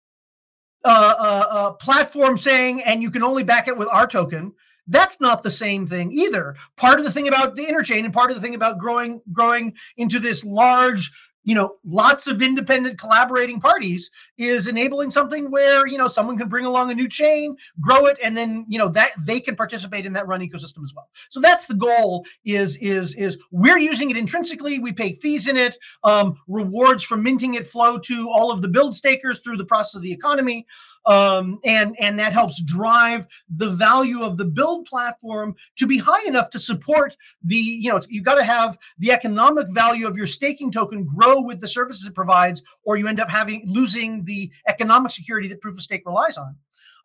[0.85, 4.53] uh, uh, uh, platform saying, and you can only back it with our token.
[4.87, 6.57] That's not the same thing either.
[6.77, 9.75] Part of the thing about the interchain and part of the thing about growing growing
[9.97, 11.11] into this large
[11.45, 16.49] you know lots of independent collaborating parties is enabling something where you know someone can
[16.49, 20.07] bring along a new chain grow it and then you know that they can participate
[20.07, 21.09] in that run ecosystem as well.
[21.29, 24.79] So that's the goal is is is we're using it intrinsically.
[24.79, 25.77] We pay fees in it.
[26.05, 29.97] Um, rewards for minting it flow to all of the BLD stakers through the process
[29.97, 30.67] of the economy
[31.07, 33.27] um, and and that helps drive
[33.57, 38.01] the value of the BLD platform to be high enough to support the you know
[38.09, 42.07] you've got to have the economic value of your staking token grow with the services
[42.07, 46.03] it provides or you end up having losing the economic security that proof of stake
[46.07, 46.55] relies on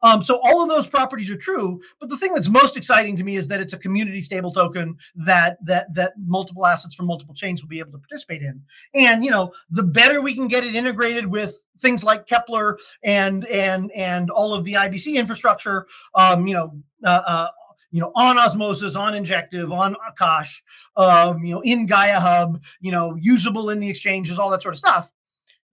[0.06, 3.24] um, so all of those properties are true, but the thing that's most exciting to
[3.24, 7.34] me is that it's a community stable token that that that multiple assets from multiple
[7.34, 8.62] chains will be able to participate in.
[8.94, 13.46] And you know, the better we can get it integrated with things like Keplr and
[13.46, 17.48] and and all of the IBC infrastructure, um, you know, uh, uh,
[17.90, 20.62] you know, on Osmosis, on Injective, on Akash,
[20.98, 24.76] um, you know, in Gaia Hub, you know, usable in the exchanges, all that sort
[24.76, 25.10] of stuff.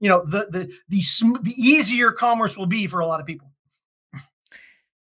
[0.01, 3.52] You know, the the the the easier commerce will be for a lot of people.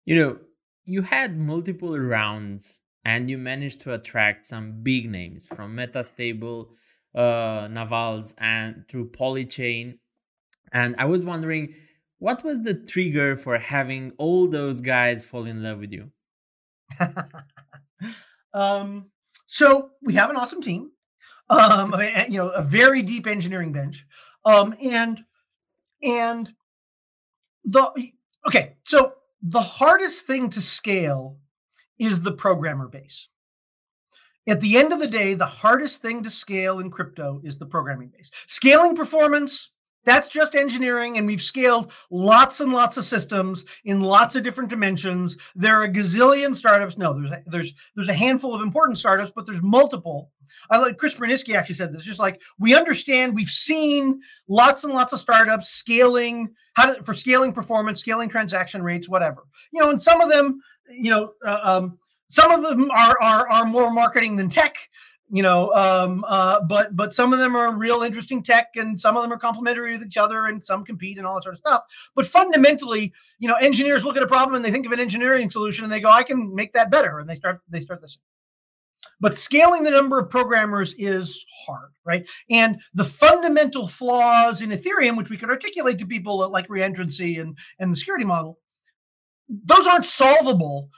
[0.05, 0.39] You know,
[0.85, 6.69] you had multiple rounds and you managed to attract some big names from Metastable,
[7.15, 9.97] uh, Navals, and through Polychain.
[10.73, 11.75] And I was wondering,
[12.19, 16.11] what was the trigger for having all those guys fall in love with you?
[18.53, 19.09] um,
[19.47, 20.91] so we have an awesome team,
[21.49, 21.93] um,
[22.29, 24.05] you know, a very deep engineering bench,
[24.45, 25.19] um, and
[26.03, 26.53] and
[27.65, 28.11] the
[28.47, 28.75] okay.
[28.85, 31.37] So the hardest thing to scale
[31.99, 33.27] is the programmer base.
[34.47, 37.65] At the end of the day, the hardest thing to scale in crypto is the
[37.65, 38.31] programming base.
[38.47, 39.71] Scaling performance,
[40.03, 44.69] that's just engineering, and we've scaled lots and lots of systems in lots of different
[44.69, 45.37] dimensions.
[45.55, 46.97] There are a gazillion startups.
[46.97, 50.31] No, there's a, there's there's a handful of important startups, but there's multiple.
[50.69, 52.03] I like Chris Burniske actually said this.
[52.03, 57.13] Just like we understand, we've seen lots and lots of startups scaling how to, for
[57.13, 59.43] scaling performance, scaling transaction rates, whatever.
[59.71, 61.97] You know, and some of them, you know, uh, um,
[62.27, 64.77] some of them are are are more marketing than tech
[65.31, 69.15] you know um, uh, but but some of them are real interesting tech and some
[69.15, 71.59] of them are complementary with each other and some compete and all that sort of
[71.59, 71.83] stuff.
[72.15, 75.49] But fundamentally you know engineers look at a problem and they think of an engineering
[75.49, 77.19] solution and they go i can make that better.
[77.19, 78.17] And they start they start this.
[79.19, 82.27] But scaling the number of programmers is hard right?
[82.49, 87.57] And the fundamental flaws in ethereum which we could articulate to people like reentrancy and
[87.79, 88.59] and the security model
[89.65, 90.89] those aren't solvable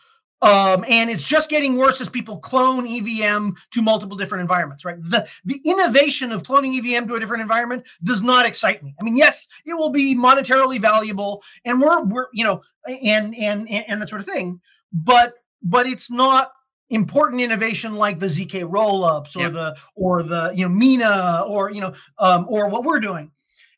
[0.43, 4.97] um, and it's just getting worse as people clone EVM to multiple different environments, right?
[5.01, 8.93] The the innovation of cloning EVM to a different environment does not excite me.
[8.99, 13.69] I mean, yes, it will be monetarily valuable, and we're we're you know, and and
[13.69, 14.59] and that sort of thing,
[14.91, 16.51] but but it's not
[16.89, 19.53] important innovation like the zk rollups or yep.
[19.53, 23.31] the or the you know mina or you know um, or what we're doing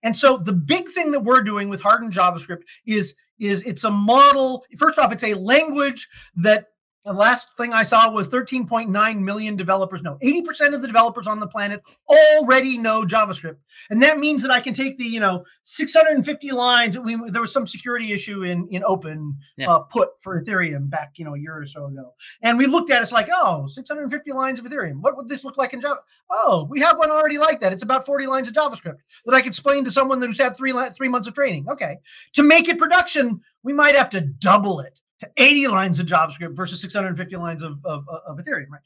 [0.03, 3.91] and so the big thing that we're doing with hardened javascript is is it's a
[3.91, 4.65] model.
[4.77, 6.67] First off, it's a language that
[7.05, 10.17] the last thing I saw was 13.9 million developers know.
[10.23, 13.57] 80% of the developers on the planet already know JavaScript.
[13.91, 16.97] And that means that I can take the, you know, 650 lines.
[16.97, 19.71] We, there was some security issue in, in open yeah.
[19.71, 22.15] uh, put for Ethereum back, you know, a year or so ago.
[22.41, 24.99] And we looked at it, it's like, oh, 650 lines of Ethereum.
[25.01, 25.99] What would this look like in Java?
[26.31, 27.71] Oh, we have one already like that.
[27.71, 30.73] It's about 40 lines of JavaScript that I could explain to someone who's had three,
[30.95, 31.67] three months of training.
[31.69, 31.99] Okay.
[32.33, 36.55] To make it production, we might have to double it to 80 lines of JavaScript
[36.55, 38.82] versus 650 lines of, of, of Ethereum, right?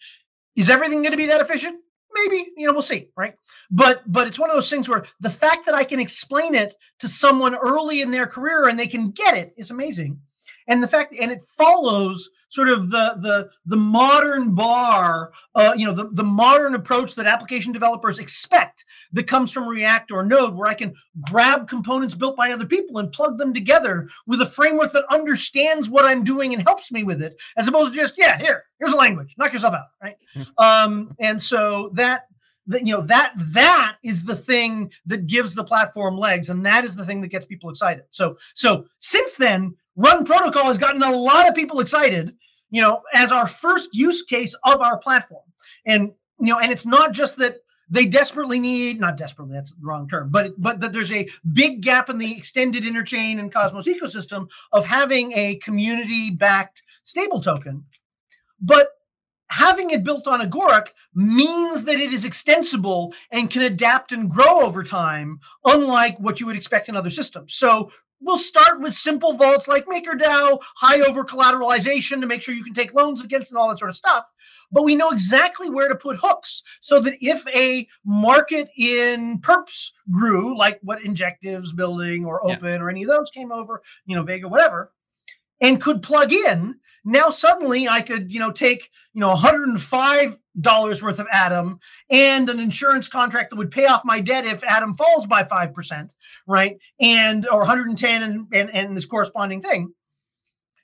[0.56, 1.80] Is everything going to be that efficient?
[2.14, 3.36] maybe you know we'll see right
[3.72, 6.76] but but it's one of those things where the fact that i can explain it
[6.98, 10.20] to someone early in their career and they can get it is amazing
[10.68, 15.86] and the fact and it follows sort of the the the modern bar uh, you
[15.86, 20.56] know the, the modern approach that application developers expect that comes from react or node
[20.56, 20.93] where i can
[21.30, 25.89] grab components built by other people and plug them together with a framework that understands
[25.89, 28.93] what i'm doing and helps me with it as opposed to just yeah here here's
[28.93, 30.16] a language knock yourself out right?
[30.58, 32.26] Um, and so that
[32.68, 36.86] that you know that that is the thing that gives the platform legs and that
[36.86, 38.04] is the thing that gets people excited.
[38.12, 42.36] So so since then run protocol has gotten a lot of people excited
[42.70, 45.43] you know as our first use case of our platform
[45.86, 47.58] and you know and it's not just that
[47.89, 51.82] they desperately need not desperately that's the wrong term but but that there's a big
[51.82, 57.84] gap in the extended interchain and cosmos ecosystem of having a community backed stable token
[58.62, 58.89] but
[59.50, 64.62] having it built on Agoric means that it is extensible and can adapt and grow
[64.62, 67.56] over time, unlike what you would expect in other systems.
[67.56, 67.91] So
[68.22, 72.74] we'll start with simple vaults like MakerDAO, high over collateralization to make sure you can
[72.74, 74.26] take loans against and all that sort of stuff.
[74.72, 79.91] But we know exactly where to put hooks so that if a market in perps
[80.11, 82.78] grew, like what Injectives building or Open yeah.
[82.78, 84.91] or any of those came over, you know, Vega, whatever,
[85.61, 91.20] and could plug in, now suddenly I could, you know, take, you know, $105 worth
[91.20, 95.26] of Atom and an insurance contract that would pay off my debt if Atom falls
[95.26, 96.09] by 5%,
[96.50, 96.78] right?
[97.00, 99.93] And or 110 and and, and this corresponding thing.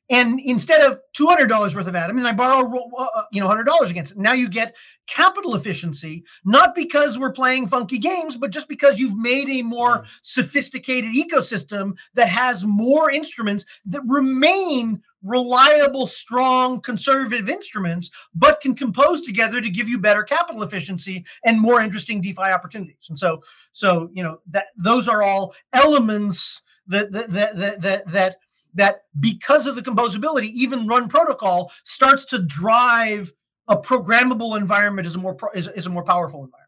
[0.09, 3.89] And instead of $200 worth of Atom, and I borrow, uh, uh, you know, $100
[3.89, 4.19] against it.
[4.19, 4.75] Now you get
[5.07, 10.05] capital efficiency, not because we're playing funky games, but just because you've made a more
[10.21, 19.21] sophisticated ecosystem that has more instruments that remain reliable, strong, conservative instruments, but can compose
[19.21, 23.07] together to give you better capital efficiency and more interesting DeFi opportunities.
[23.09, 28.35] And so, so you know that those are all elements that that that that that,
[28.75, 33.33] that because of the composability, even run protocol starts to drive
[33.67, 36.61] a programmable environment is a more pro, is, is a more powerful environment.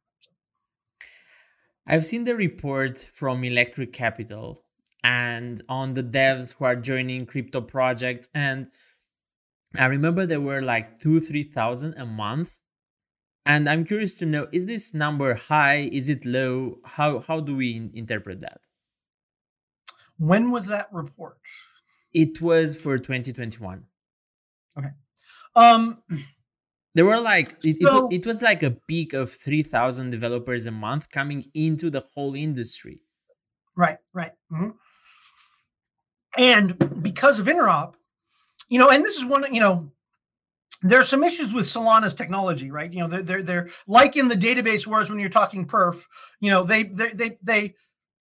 [1.86, 4.64] I've seen the report from Electric Capital
[5.08, 8.28] and on the devs who are joining crypto projects.
[8.36, 8.68] And
[9.78, 12.58] I remember there were like two, 3,000 a month.
[13.46, 15.90] And I'm curious to know, is this number high?
[15.94, 16.80] Is it low?
[16.84, 18.60] How, how do we interpret that?
[20.18, 21.38] When was that report?
[22.14, 23.86] It was for 2021.
[24.78, 24.88] Okay.
[25.56, 26.04] Um,
[26.96, 30.72] there were like it, so, it, it, was like a peak of 3000 developers a
[30.72, 33.02] month coming into the whole industry
[33.76, 34.70] right right mm-hmm.
[36.38, 37.96] And because of interop,
[38.70, 39.92] you know, and this is one, you know,
[40.84, 42.92] there are some issues with Solana's technology, right?
[42.92, 46.04] You know, they're they're, they're like in the database wars when you're talking perf,
[46.40, 47.76] you know, they they they they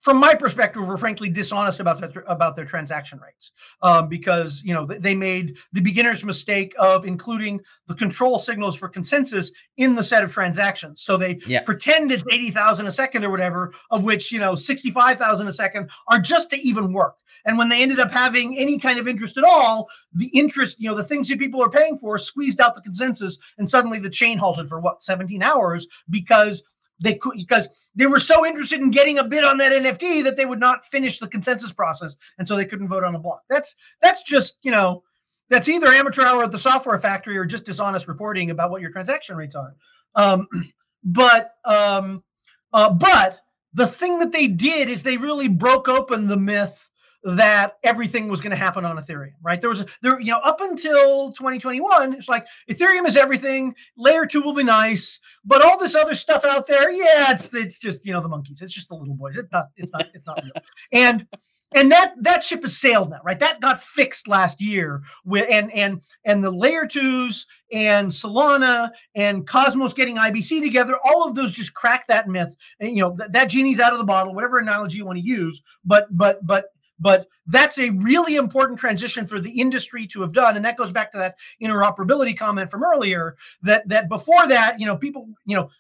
[0.07, 3.51] from my perspective, were frankly dishonest about that, about their transaction rates
[3.83, 8.89] um, because you know they made the beginner's mistake of including the control signals for
[8.89, 11.03] consensus in the set of transactions.
[11.03, 11.62] So they yeah.
[11.62, 15.49] pretend it's eighty thousand a second or whatever, of which you know sixty five thousand
[15.49, 17.17] a second are just to even work.
[17.47, 20.90] And when they ended up having any kind of interest at all, the interest, you
[20.90, 24.11] know, the things that people are paying for squeezed out the consensus, and suddenly the
[24.11, 26.62] chain halted for what 17 hours because
[27.01, 30.36] they could because they were so interested in getting a bid on that NFT that
[30.36, 33.42] they would not finish the consensus process, and so they couldn't vote on the block.
[33.49, 35.03] That's that's just you know
[35.49, 38.90] that's either amateur hour at the software factory or just dishonest reporting about what your
[38.90, 39.74] transaction rates are.
[40.14, 40.49] Um,
[41.05, 42.24] but um,
[42.72, 43.40] uh, but
[43.74, 46.86] the thing that they did is they really broke open the myth
[47.27, 49.61] that everything was going to happen on Ethereum, right?
[49.61, 53.74] There was there, you know, up until 2021, it's like Ethereum is everything.
[53.97, 57.79] Layer two will be nice, but all this other stuff out there, yeah, it's it's
[57.79, 58.62] just you know the monkeys.
[58.62, 59.37] It's just the little boys.
[59.37, 60.53] It's not it's not it's not real.
[60.93, 61.27] And
[61.74, 63.41] and that that ship has sailed now, right?
[63.41, 69.47] That got fixed last year with and and and the layer twos and Solana and
[69.49, 72.55] Cosmos getting IBC together, all of those just crack that myth.
[72.79, 75.24] And you know, th- that genie's out of the bottle, whatever analogy you want to
[75.24, 75.61] use.
[75.85, 76.66] But but but
[76.99, 80.57] but that's a really important transition for the industry to have done.
[80.57, 84.86] And that goes back to that interoperability comment from earlier that that before that, you
[84.86, 85.70] know, people, you know,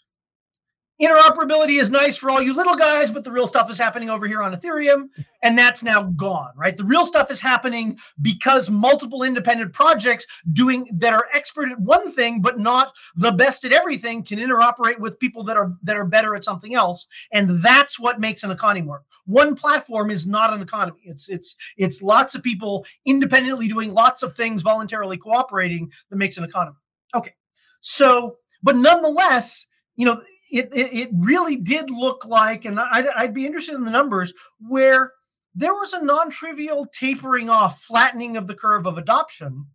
[1.00, 4.26] interoperability is nice for all you little guys, but the real stuff is happening over
[4.26, 5.08] here on Ethereum,
[5.42, 6.76] and that's now gone, right?
[6.76, 12.10] The real stuff is happening because multiple independent projects doing that are expert at one
[12.10, 16.06] thing but not the best at everything can interoperate with people that are that are
[16.06, 19.04] better at something else, and that's what makes an economy work.
[19.26, 21.00] One platform is not an economy.
[21.04, 26.38] It's it's it's lots of people independently doing lots of things, voluntarily cooperating that makes
[26.38, 26.76] an economy.
[27.14, 27.34] Okay,
[27.80, 29.66] so but nonetheless,
[29.96, 33.84] you know it, it, it really did look like, and I'd, I'd be interested in
[33.84, 35.12] the numbers where
[35.54, 39.66] there was a non-trivial tapering off, flattening of the curve of adoption.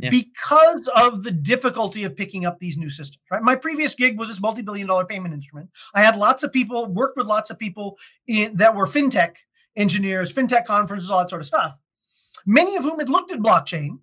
[0.00, 0.10] Yeah.
[0.10, 3.42] Because of the difficulty of picking up these new systems, right?
[3.42, 5.68] My previous gig was this multi-billion-dollar payment instrument.
[5.92, 7.98] I had lots of people, worked with lots of people
[8.28, 9.32] in, that were fintech
[9.74, 11.76] engineers, fintech conferences, all that sort of stuff.
[12.46, 13.98] Many of whom had looked at blockchain,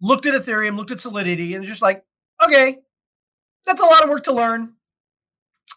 [0.00, 2.04] looked at Ethereum, looked at Solidity, and just like,
[2.44, 2.78] okay,
[3.64, 4.74] that's a lot of work to learn.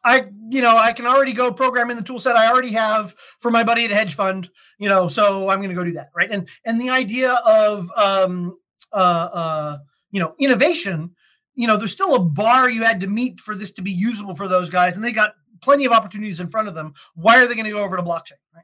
[0.03, 3.15] I, you know, I can already go program in the tool set I already have
[3.39, 5.91] for my buddy at a hedge fund, you know, so I'm going to go do
[5.93, 6.29] that, right?
[6.31, 8.57] And and the idea of, um,
[8.93, 9.77] uh, uh,
[10.11, 11.11] you know, innovation,
[11.55, 14.35] you know, there's still a bar you had to meet for this to be usable
[14.35, 16.93] for those guys, and they got plenty of opportunities in front of them.
[17.15, 18.63] Why are they going to go over to blockchain, right?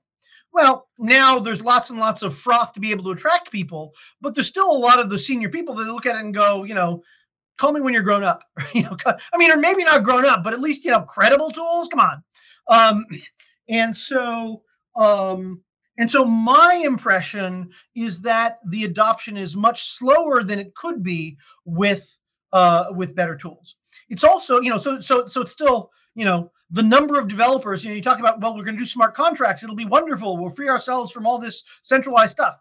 [0.53, 4.35] Well, now there's lots and lots of froth to be able to attract people, but
[4.35, 6.73] there's still a lot of the senior people that look at it and go, you
[6.73, 7.03] know,
[7.57, 8.43] call me when you're grown up.
[8.73, 11.51] you know, I mean, or maybe not grown up, but at least you know, credible
[11.51, 11.87] tools.
[11.89, 12.23] Come on.
[12.67, 13.05] Um,
[13.69, 14.61] and so,
[14.95, 15.61] um,
[15.97, 21.37] and so my impression is that the adoption is much slower than it could be
[21.63, 22.17] with
[22.53, 23.75] uh, with better tools.
[24.09, 27.83] It's also, you know, so so so it's still, you know, the number of developers.
[27.83, 29.63] You know, you talk about, well, we're going to do smart contracts.
[29.63, 30.37] It'll be wonderful.
[30.37, 32.55] We'll free ourselves from all this centralized stuff.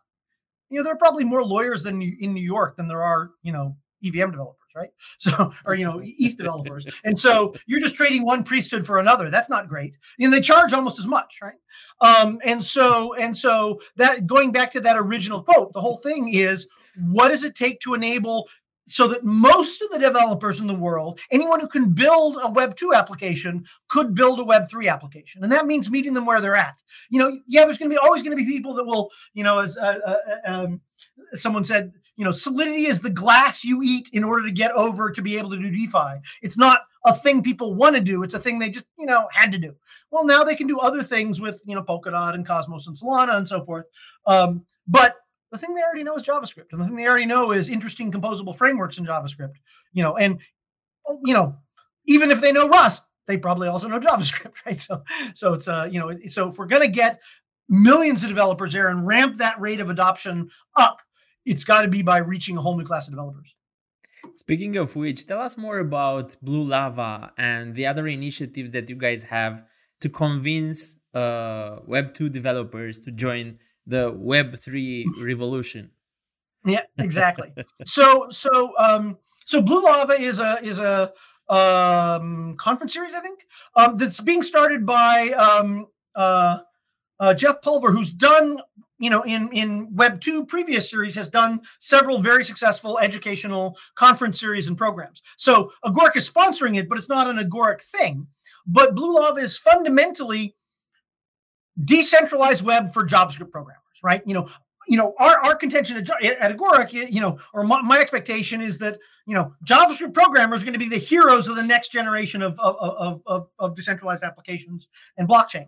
[0.70, 3.52] You know, there are probably more lawyers than in New York than there are, you
[3.52, 4.90] know, EVM developers right?
[5.18, 9.30] So, or you know, ETH developers, and so you're just trading one priesthood for another.
[9.30, 11.54] That's not great, and they charge almost as much, right?
[12.00, 16.34] Um, and so, and so that going back to that original quote, the whole thing
[16.34, 16.66] is,
[17.08, 18.48] what does it take to enable
[18.86, 22.76] so that most of the developers in the world, anyone who can build a Web
[22.76, 25.42] 2 application could build a Web 3 application.
[25.42, 26.76] And that means meeting them where they're at.
[27.08, 29.42] You know, yeah, there's going to be always going to be people that will, you
[29.42, 30.80] know, as uh, uh, um,
[31.32, 35.10] someone said, you know, solidity is the glass you eat in order to get over
[35.10, 36.20] to be able to do DeFi.
[36.42, 38.22] It's not a thing people want to do.
[38.22, 39.74] It's a thing they just, you know, had to do.
[40.10, 43.36] Well, now they can do other things with, you know, Polkadot and Cosmos and Solana
[43.36, 43.86] and so forth.
[44.26, 45.16] Um, but
[45.50, 48.10] the thing they already know is JavaScript, and the thing they already know is interesting
[48.10, 49.54] composable frameworks in JavaScript.
[49.92, 50.40] You know, and
[51.24, 51.56] you know,
[52.06, 54.80] even if they know Rust, they probably also know JavaScript, right?
[54.80, 55.02] So,
[55.32, 57.20] so it's uh, you know, so if we're gonna get
[57.68, 60.98] millions of developers there and ramp that rate of adoption up,
[61.44, 63.54] it's got to be by reaching a whole new class of developers.
[64.36, 68.96] Speaking of which, tell us more about Blue Lava and the other initiatives that you
[68.96, 69.64] guys have
[70.00, 75.90] to convince uh, Web2 developers to join the Web3 revolution.
[76.64, 77.52] Yeah, exactly.
[77.84, 81.12] so, so, um, so Blue Lava is a is a
[81.48, 86.58] um, conference series, I think, um, that's being started by um, uh,
[87.20, 88.60] uh, Jeff Pulver, who's done
[89.04, 94.40] you know, in in Web two previous series has done several very successful educational conference
[94.40, 95.22] series and programs.
[95.36, 98.26] So Agoric is sponsoring it, but it's not an Agoric thing.
[98.66, 100.56] But Blue Lava is fundamentally
[101.84, 104.22] decentralized web for JavaScript programmers, right?
[104.24, 104.48] You know,
[104.88, 108.78] you know, our, our contention at, at Agoric, you know, or my, my, expectation is
[108.78, 112.40] that, you know, JavaScript programmers are going to be the heroes of the next generation
[112.40, 114.88] of, of, of, of, of decentralized applications
[115.18, 115.66] and blockchain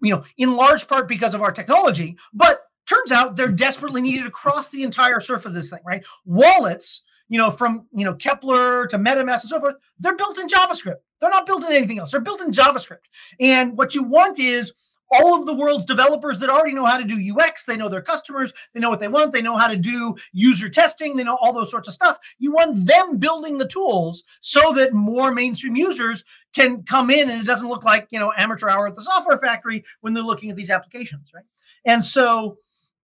[0.00, 4.26] you know, in large part because of our technology, but turns out they're desperately needed
[4.26, 6.04] across the entire surface of this thing, right?
[6.24, 10.48] Wallets, you know, from you know Keplr to MetaMask and so forth, they're built in
[10.48, 10.96] JavaScript.
[11.20, 12.10] They're not built in anything else.
[12.10, 13.06] They're built in JavaScript.
[13.38, 14.72] And what you want is
[15.10, 18.02] all of the world's developers that already know how to do UX, they know their
[18.02, 21.38] customers, they know what they want, they know how to do user testing, they know
[21.40, 22.18] all those sorts of stuff.
[22.38, 27.40] You want them building the tools so that more mainstream users can come in and
[27.40, 30.50] it doesn't look like, you know, amateur hour at the software factory when they're looking
[30.50, 31.44] at these applications, right?
[31.84, 32.58] And so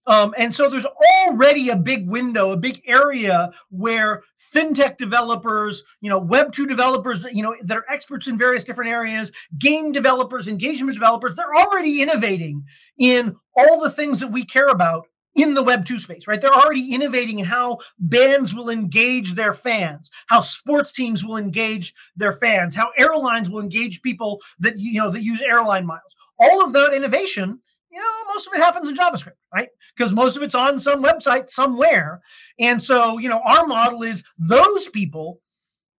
[0.06, 0.86] um, and so there's
[1.26, 4.22] already a big window, a big area where
[4.54, 8.90] fintech developers, you know, Web 2 developers, you know, that are experts in various different
[8.90, 12.64] areas, game developers, engagement developers, they're already innovating
[12.98, 16.40] in all the things that we care about in the Web 2 space, right?
[16.40, 21.92] They're already innovating in how bands will engage their fans, how sports teams will engage
[22.16, 26.16] their fans, how airlines will engage people that, you know, that use airline miles.
[26.38, 27.60] All of that innovation
[27.96, 29.70] you know, most of it happens in JavaScript, right?
[29.96, 32.20] Because most of it's on some website somewhere.
[32.58, 35.40] And so, you know, our model is those people,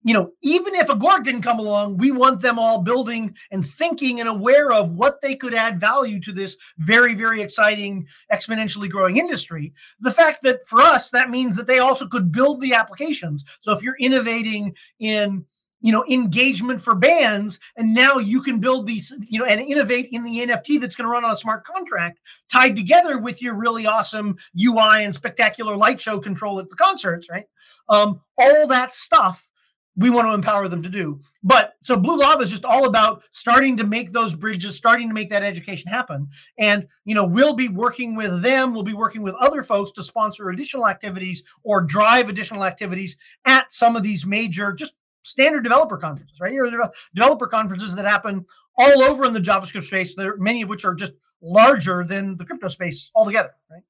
[0.03, 4.19] you know, even if Agoric didn't come along, we want them all building and thinking
[4.19, 9.17] and aware of what they could add value to this very, very exciting, exponentially growing
[9.17, 9.73] industry.
[9.99, 13.43] The fact that for us, that means that they also could build the applications.
[13.59, 15.43] So if you're innovating in
[15.87, 20.09] you know engagement for bands and now you can build these you know and innovate
[20.11, 22.19] in the nft that's going to run on a smart contract
[22.51, 27.29] tied together with your really awesome ui and spectacular light show control at the concerts
[27.29, 27.45] right
[27.87, 29.47] um, all that stuff
[29.95, 31.19] we want to empower them to do.
[31.43, 35.13] But so Blue Lava is just all about starting to make those bridges, starting to
[35.13, 36.27] make that education happen.
[36.59, 40.03] And you know, we'll be working with them, we'll be working with other folks to
[40.03, 44.93] sponsor additional activities or drive additional activities at some of these major just
[45.27, 46.51] standard developer conferences, right?
[46.51, 48.45] Here are developer conferences that happen
[48.77, 52.45] all over in the JavaScript space, there many of which are just larger than the
[52.45, 53.83] crypto space altogether, right?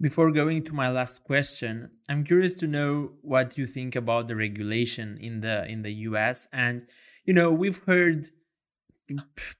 [0.00, 4.36] Before going to my last question, I'm curious to know what you think about the
[4.36, 6.86] regulation in the in the US and
[7.24, 8.28] you know, we've heard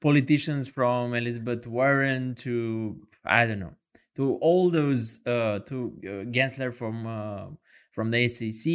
[0.00, 3.74] politicians from Elizabeth Warren to I don't know,
[4.16, 7.46] to all those uh to uh, Gensler from uh,
[7.95, 8.72] from the SEC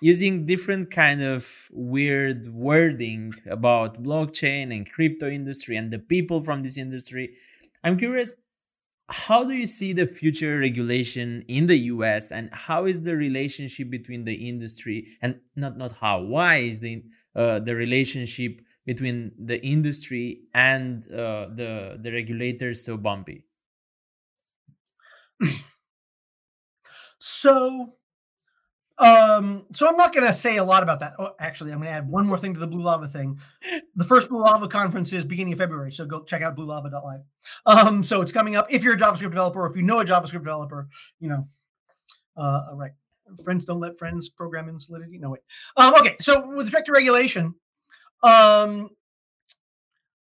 [0.00, 6.62] using different kind of weird wording about blockchain and crypto industry and the people from
[6.62, 7.34] this industry.
[7.82, 8.36] I'm curious
[9.10, 13.88] how do you see the future regulation in the US and how is the relationship
[13.90, 17.02] between the industry and not not how why is the
[17.34, 23.46] uh, the relationship between the industry and uh, the the regulators so bumpy
[27.18, 27.94] so
[28.98, 31.14] um, so I'm not going to say a lot about that.
[31.18, 33.38] Oh, actually, I'm going to add one more thing to the Blue Lava thing.
[33.94, 37.20] The first Blue Lava conference is beginning of February, so go check out bluelava.live.
[37.66, 38.66] Um, so it's coming up.
[38.70, 40.88] If you're a JavaScript developer, or if you know a JavaScript developer,
[41.20, 41.48] you know,
[42.36, 42.92] uh, right.
[43.44, 45.18] Friends don't let friends program in Solidity.
[45.18, 45.42] No wait.
[45.76, 47.54] Um, okay, so with respect to regulation,
[48.22, 48.88] um,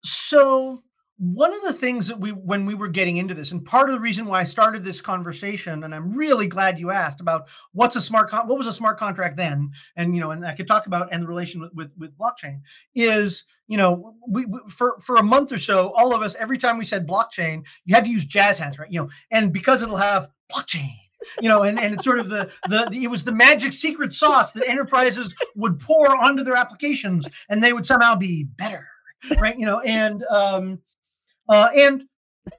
[0.03, 0.82] so
[1.18, 3.95] one of the things that we when we were getting into this and part of
[3.95, 7.95] the reason why i started this conversation and i'm really glad you asked about what's
[7.95, 10.68] a smart con- what was a smart contract then and you know and i could
[10.68, 12.59] talk about and the relation with with, with blockchain
[12.95, 16.57] is you know we, we, for for a month or so all of us every
[16.57, 19.82] time we said blockchain you had to use jazz hands right you know and because
[19.82, 20.91] it'll have blockchain
[21.41, 24.13] you know, and, and it's sort of the, the, the it was the magic secret
[24.13, 28.88] sauce that enterprises would pour onto their applications and they would somehow be better,
[29.39, 29.57] right?
[29.57, 30.80] You know, and um,
[31.50, 32.04] uh, and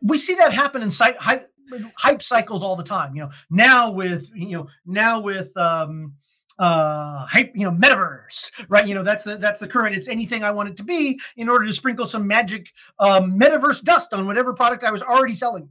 [0.03, 1.51] we see that happen in site hype,
[1.97, 3.14] hype cycles all the time.
[3.14, 6.14] You know, now with you know now with um,
[6.59, 8.87] uh hype you know metaverse right?
[8.87, 9.95] You know that's the that's the current.
[9.95, 12.68] It's anything i want it to be in order to sprinkle some magic
[12.99, 15.68] um, metaverse dust on whatever product i was already selling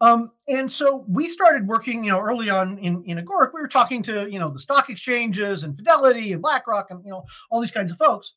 [0.00, 3.50] um and so we started working you know early on in in agoric.
[3.54, 7.10] We were talking to you know the stock exchanges and fidelity and blackrock and you
[7.10, 8.34] know all these kinds of folks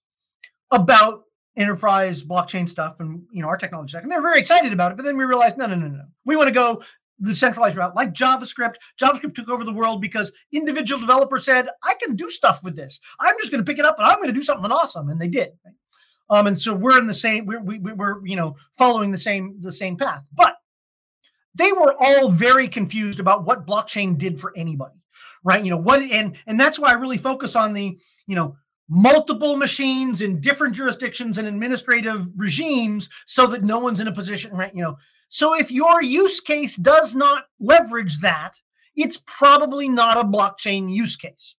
[0.72, 1.24] about
[1.60, 4.95] enterprise blockchain stuff and you know our technology stack, and they're very excited about it.
[4.95, 6.82] But then we realized, no, no, no, no, we want to go
[7.20, 8.76] the centralized route, like JavaScript.
[8.99, 12.99] JavaScript took over the world because individual developers said, I can do stuff with this.
[13.20, 15.20] I'm just going to pick it up and I'm going to do something awesome, and
[15.20, 15.49] they did.
[16.30, 19.57] Um, and so we're in the same, we're, we, we're you know following the same
[19.62, 20.55] the same path, but
[21.55, 25.01] they were all very confused about what blockchain did for anybody,
[25.43, 25.64] right?
[25.64, 27.97] You know what, and and that's why I really focus on the
[28.28, 28.55] you know
[28.89, 34.51] multiple machines in different jurisdictions and administrative regimes so that no one's in a position
[34.51, 34.97] right you know.
[35.29, 38.55] So if your use case does not leverage that
[38.95, 41.55] it's probably not a blockchain use case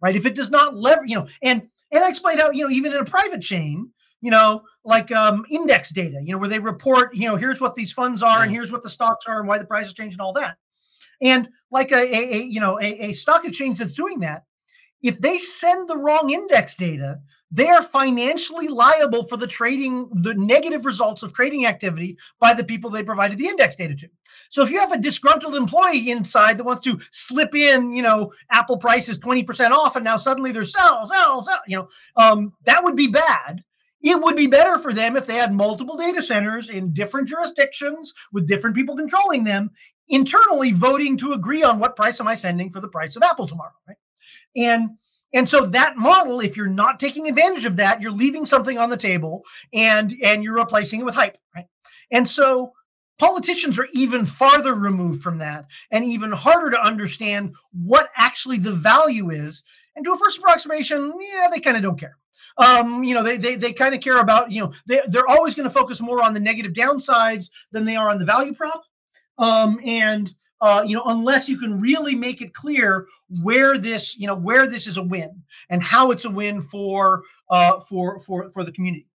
[0.00, 0.16] right?
[0.16, 2.92] If it does not leverage you know and and i explained how you know even
[2.92, 7.14] in a private chain you know like um, index data you know where they report
[7.14, 9.58] you know here's what these funds are and here's what the stocks are and why
[9.58, 10.56] the prices change and all that.
[11.20, 14.44] And like a, a, a you know a, a stock exchange that's doing that
[15.04, 20.34] if they send the wrong index data, they are financially liable for the trading, the
[20.34, 24.08] negative results of trading activity by the people they provided the index data to.
[24.48, 28.32] So if you have a disgruntled employee inside that wants to slip in, you know,
[28.50, 32.54] Apple price is 20% off and now suddenly they're sell, sell, sell, you know, um,
[32.64, 33.62] that would be bad.
[34.00, 38.14] It would be better for them if they had multiple data centers in different jurisdictions
[38.32, 39.70] with different people controlling them,
[40.08, 43.46] internally voting to agree on what price am I sending for the price of Apple
[43.46, 43.98] tomorrow, right?
[44.56, 44.90] And
[45.32, 48.88] and so that model, if you're not taking advantage of that, you're leaving something on
[48.88, 49.42] the table
[49.72, 51.66] and and you're replacing it with hype, right?
[52.12, 52.72] And so
[53.18, 58.72] politicians are even farther removed from that and even harder to understand what actually the
[58.72, 59.64] value is.
[59.96, 62.16] And to a first approximation, yeah, they kind of don't care.
[62.58, 65.56] Um, you know, they they, they kind of care about, you know, they, they're always
[65.56, 68.84] going to focus more on the negative downsides than they are on the value prop.
[69.38, 70.32] Um, and
[70.64, 73.06] uh, you know, unless you can really make it clear
[73.42, 77.22] where this, you know, where this is a win and how it's a win for
[77.50, 79.06] uh, for for for the community.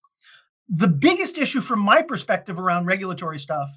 [0.68, 3.70] The biggest issue from my perspective around regulatory stuff,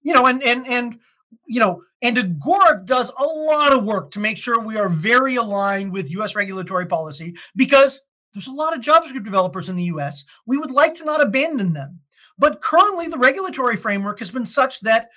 [0.00, 0.98] you know, and and and
[1.46, 5.36] you know, and Agoric does a lot of work to make sure we are very
[5.36, 6.34] aligned with U.S.
[6.34, 8.00] regulatory policy because
[8.32, 10.24] there's a lot of JavaScript developers in the U.S.
[10.46, 12.00] We would like to not abandon them,
[12.38, 15.10] but currently the regulatory framework has been such that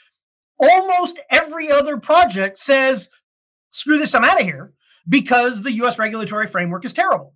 [0.61, 3.09] almost every other project says,
[3.71, 4.73] screw this, I'm out of here.
[5.09, 5.99] because the U.S.
[5.99, 7.33] regulatory framework is terrible.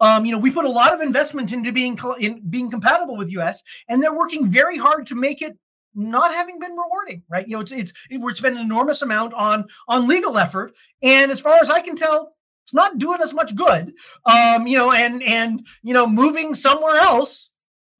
[0.00, 3.30] Um, you know, we put a lot of investment into being in being compatible with
[3.32, 3.62] U.S.
[3.88, 5.58] and they're working very hard to make it
[5.94, 7.48] not having been rewarding, right?
[7.48, 11.40] You know, it's it's it's been an enormous amount on on legal effort, and as
[11.40, 12.32] far as I can tell,
[12.64, 13.92] it's not doing us much good.
[14.24, 17.50] Um, you know, and and you know, moving somewhere else,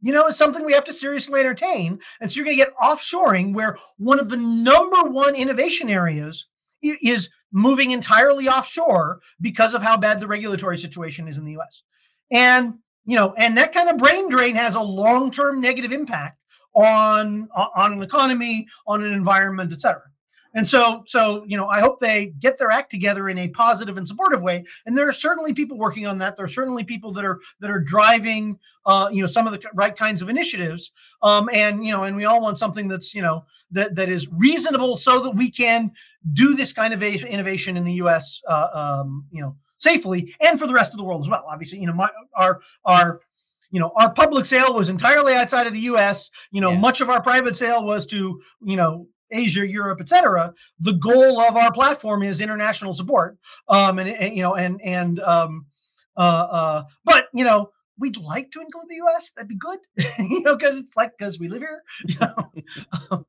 [0.01, 1.99] you know, is something we have to seriously entertain.
[2.21, 6.47] And so you're going to get offshoring, where one of the number one innovation areas
[6.83, 11.83] is moving entirely offshore because of how bad the regulatory situation is in the U.S.
[12.31, 12.75] And
[13.05, 16.39] you know, and that kind of brain drain has a long-term negative impact
[16.75, 20.03] on on an economy, on an environment, et cetera.
[20.55, 23.97] And so, so you know, I hope they get their act together in a positive
[23.97, 24.65] and supportive way.
[24.87, 26.37] And there are certainly people working on that.
[26.37, 29.63] There are certainly people that are that are driving, uh, you know, some of the
[29.75, 30.93] right kinds of initiatives.
[31.23, 34.29] Um, and you know, and we all want something that's you know that that is
[34.33, 35.93] reasonable, so that we can
[36.33, 38.41] do this kind of innovation in the U.S.
[38.49, 38.69] Uh,
[39.03, 41.45] um, you know, safely, and for the rest of the world as well.
[41.49, 43.21] Obviously, you know, my our our
[43.71, 46.79] you know our public sale was entirely outside of the us you know yeah.
[46.79, 51.57] much of our private sale was to you know asia europe etc the goal of
[51.57, 53.37] our platform is international support
[53.69, 55.67] um and, and you know and and um
[56.17, 59.79] uh uh but you know we'd like to include the us that'd be good
[60.19, 63.27] you know because it's like because we live here you know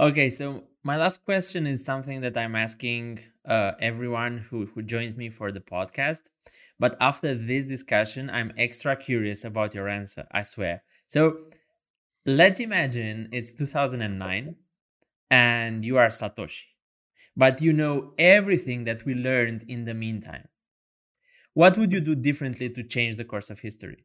[0.00, 5.16] okay so my last question is something that i'm asking uh everyone who who joins
[5.16, 6.22] me for the podcast
[6.78, 10.82] but after this discussion, I'm extra curious about your answer, I swear.
[11.06, 11.38] So
[12.26, 14.56] let's imagine it's 2009
[15.30, 16.64] and you are Satoshi,
[17.36, 20.48] but you know everything that we learned in the meantime.
[21.54, 24.04] What would you do differently to change the course of history?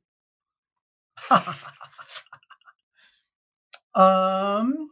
[3.96, 4.90] um,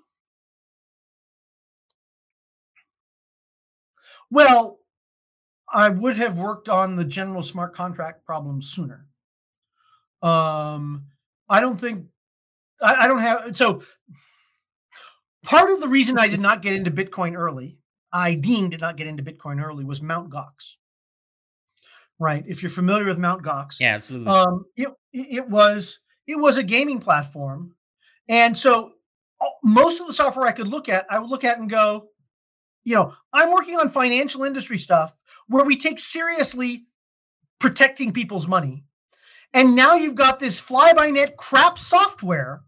[4.30, 4.80] well,
[5.72, 9.06] I would have worked on the general smart contract problem sooner.
[10.22, 11.06] Um,
[11.50, 12.06] I don't think
[12.82, 13.84] I, I don't have so
[15.48, 17.78] part of the reason I did not get into Bitcoin early,
[18.12, 20.76] I Dean did not get into Bitcoin early, was Mount Gox.
[22.20, 22.44] Right.
[22.48, 23.80] If you're familiar with Mount Gox.
[23.80, 24.28] Yeah, absolutely.
[24.28, 27.74] Um, it it was it was a gaming platform.
[28.28, 28.94] And so
[29.64, 32.10] most of the software I could look at, I would look at and go,
[32.84, 35.14] you know, I'm working on financial industry stuff
[35.48, 36.88] where we take seriously
[37.60, 38.84] protecting people's money.
[39.54, 42.64] And now you've got this fly by net crap software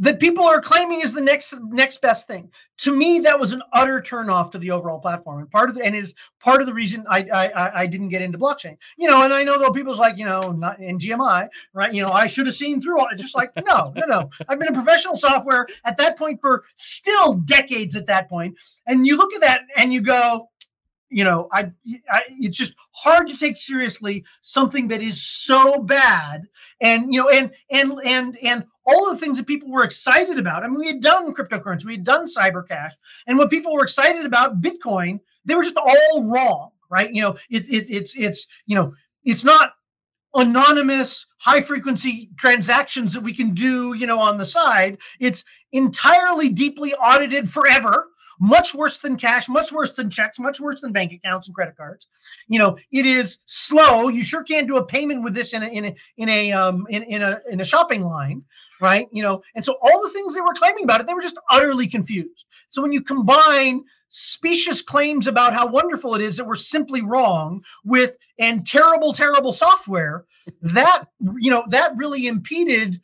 [0.00, 2.50] that people are claiming is the next next best thing.
[2.78, 5.84] To me, that was an utter turnoff to the overall platform, and part of the
[5.84, 8.76] and is part of the reason I I I didn't get into blockchain.
[8.96, 11.92] You know, and I know though people's like you know not in GMI, right?
[11.92, 13.18] You know, I should have seen through it.
[13.18, 14.30] Just like no, no, no.
[14.48, 18.38] I've been a professional software at that point for still decades at that point.
[18.38, 20.48] point, and you look at that and you go,
[21.10, 21.72] you know I,
[22.10, 26.42] I, it's just hard to take seriously something that is so bad
[26.80, 30.64] and you know and and and and all the things that people were excited about
[30.64, 32.92] i mean we had done cryptocurrency we had done cybercash
[33.26, 37.36] and what people were excited about bitcoin they were just all wrong right you know
[37.50, 38.92] it, it it's it's you know
[39.24, 39.72] it's not
[40.34, 46.48] anonymous high frequency transactions that we can do you know on the side it's entirely
[46.48, 48.08] deeply audited forever
[48.40, 51.76] much worse than cash, much worse than checks, much worse than bank accounts and credit
[51.76, 52.06] cards.
[52.46, 54.08] You know, it is slow.
[54.08, 56.86] You sure can't do a payment with this in a in a in a um
[56.88, 58.44] in, in a in a shopping line,
[58.80, 59.08] right?
[59.12, 61.38] You know, and so all the things they were claiming about it, they were just
[61.50, 62.44] utterly confused.
[62.68, 67.62] So when you combine specious claims about how wonderful it is that were simply wrong
[67.84, 70.24] with and terrible, terrible software,
[70.62, 71.04] that
[71.38, 73.00] you know that really impeded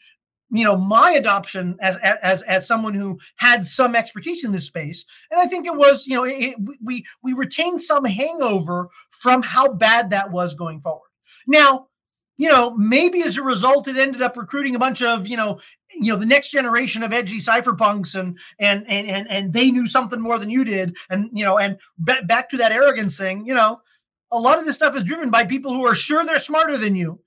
[0.51, 5.05] you know my adoption as as as someone who had some expertise in this space
[5.31, 9.73] and i think it was you know it, we we retained some hangover from how
[9.73, 11.09] bad that was going forward
[11.47, 11.87] now
[12.37, 15.61] you know maybe as a result it ended up recruiting a bunch of you know
[15.95, 19.87] you know the next generation of edgy cypherpunks and and and and, and they knew
[19.87, 20.97] something more than you did.
[21.11, 23.81] And you know and b- back to that arrogance thing you know
[24.33, 26.97] a lot of this stuff is driven by people who are sure they're smarter than
[26.97, 27.21] you.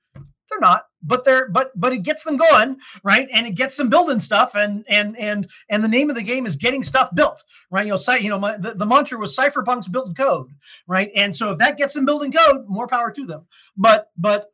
[0.50, 3.28] They're not but they're but but it gets them going right?
[3.32, 6.46] And it gets them building stuff and and and and the name of the game
[6.46, 7.86] is getting stuff built right?
[7.86, 10.50] You know you know my, the, the mantra was cypherpunks built code
[10.88, 11.12] right?
[11.16, 13.46] And so if that gets them building code more power to them.
[13.78, 14.52] But but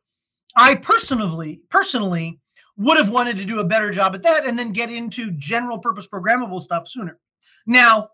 [0.56, 2.38] i personally personally
[2.76, 5.78] would have wanted to do a better job at that and then get into general
[5.78, 7.18] purpose programmable stuff sooner.
[7.66, 8.10] Now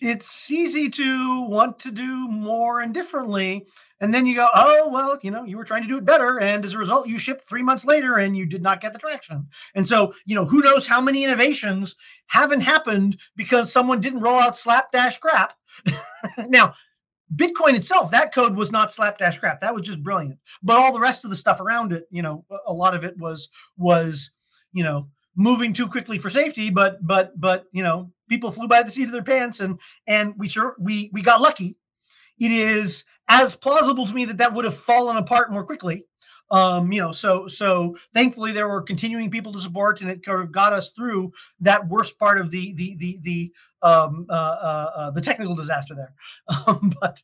[0.00, 3.64] it's easy to want to do more and differently
[4.00, 6.40] and then you go oh well you know you were trying to do it better
[6.40, 8.98] and as a result you shipped three months later and you did not get the
[8.98, 9.46] traction.
[9.74, 11.94] And so you know who knows how many innovations
[12.26, 15.54] haven't happened because someone didn't roll out slapdash crap.
[16.48, 16.72] Now
[17.34, 19.60] Bitcoin itself, that code was not slapdash crap.
[19.60, 20.38] That was just brilliant.
[20.62, 23.16] But all the rest of the stuff around it, you know, a lot of it
[23.18, 24.30] was was,
[24.72, 26.70] you know, moving too quickly for safety.
[26.70, 30.34] But but but you know, people flew by the seat of their pants, and and
[30.36, 31.76] we sure we we got lucky.
[32.38, 36.04] It is as plausible to me that that would have fallen apart more quickly.
[36.50, 40.42] Um, you know, so so thankfully there were continuing people to support, and it kind
[40.42, 43.52] of got us through that worst part of the the the the
[43.84, 46.14] um, uh, uh, uh, the technical disaster there.
[46.66, 47.22] Um, but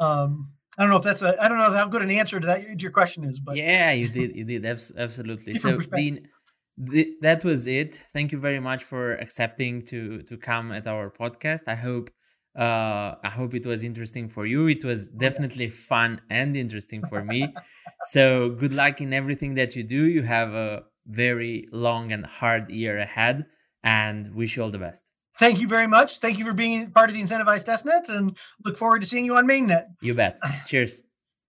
[0.00, 2.46] um, I don't know if that's a I don't know how good an answer to
[2.46, 5.54] that to your question is, but yeah, you did you did absolutely.
[5.54, 6.28] So Dean,
[6.76, 8.02] the, that was it.
[8.12, 11.62] Thank you very much for accepting to to come at our podcast.
[11.68, 12.10] I hope
[12.58, 14.66] uh, I hope it was interesting for you.
[14.66, 17.54] It was definitely fun and interesting for me.
[18.10, 20.06] so good luck in everything that you do.
[20.06, 23.46] You have a very long and hard year ahead,
[23.84, 25.04] and wish you all the best.
[25.38, 26.18] Thank you very much.
[26.18, 29.36] Thank you for being part of the Incentivized Testnet, and look forward to seeing you
[29.36, 29.86] on Mainnet.
[30.00, 30.38] You bet.
[30.66, 31.02] Cheers.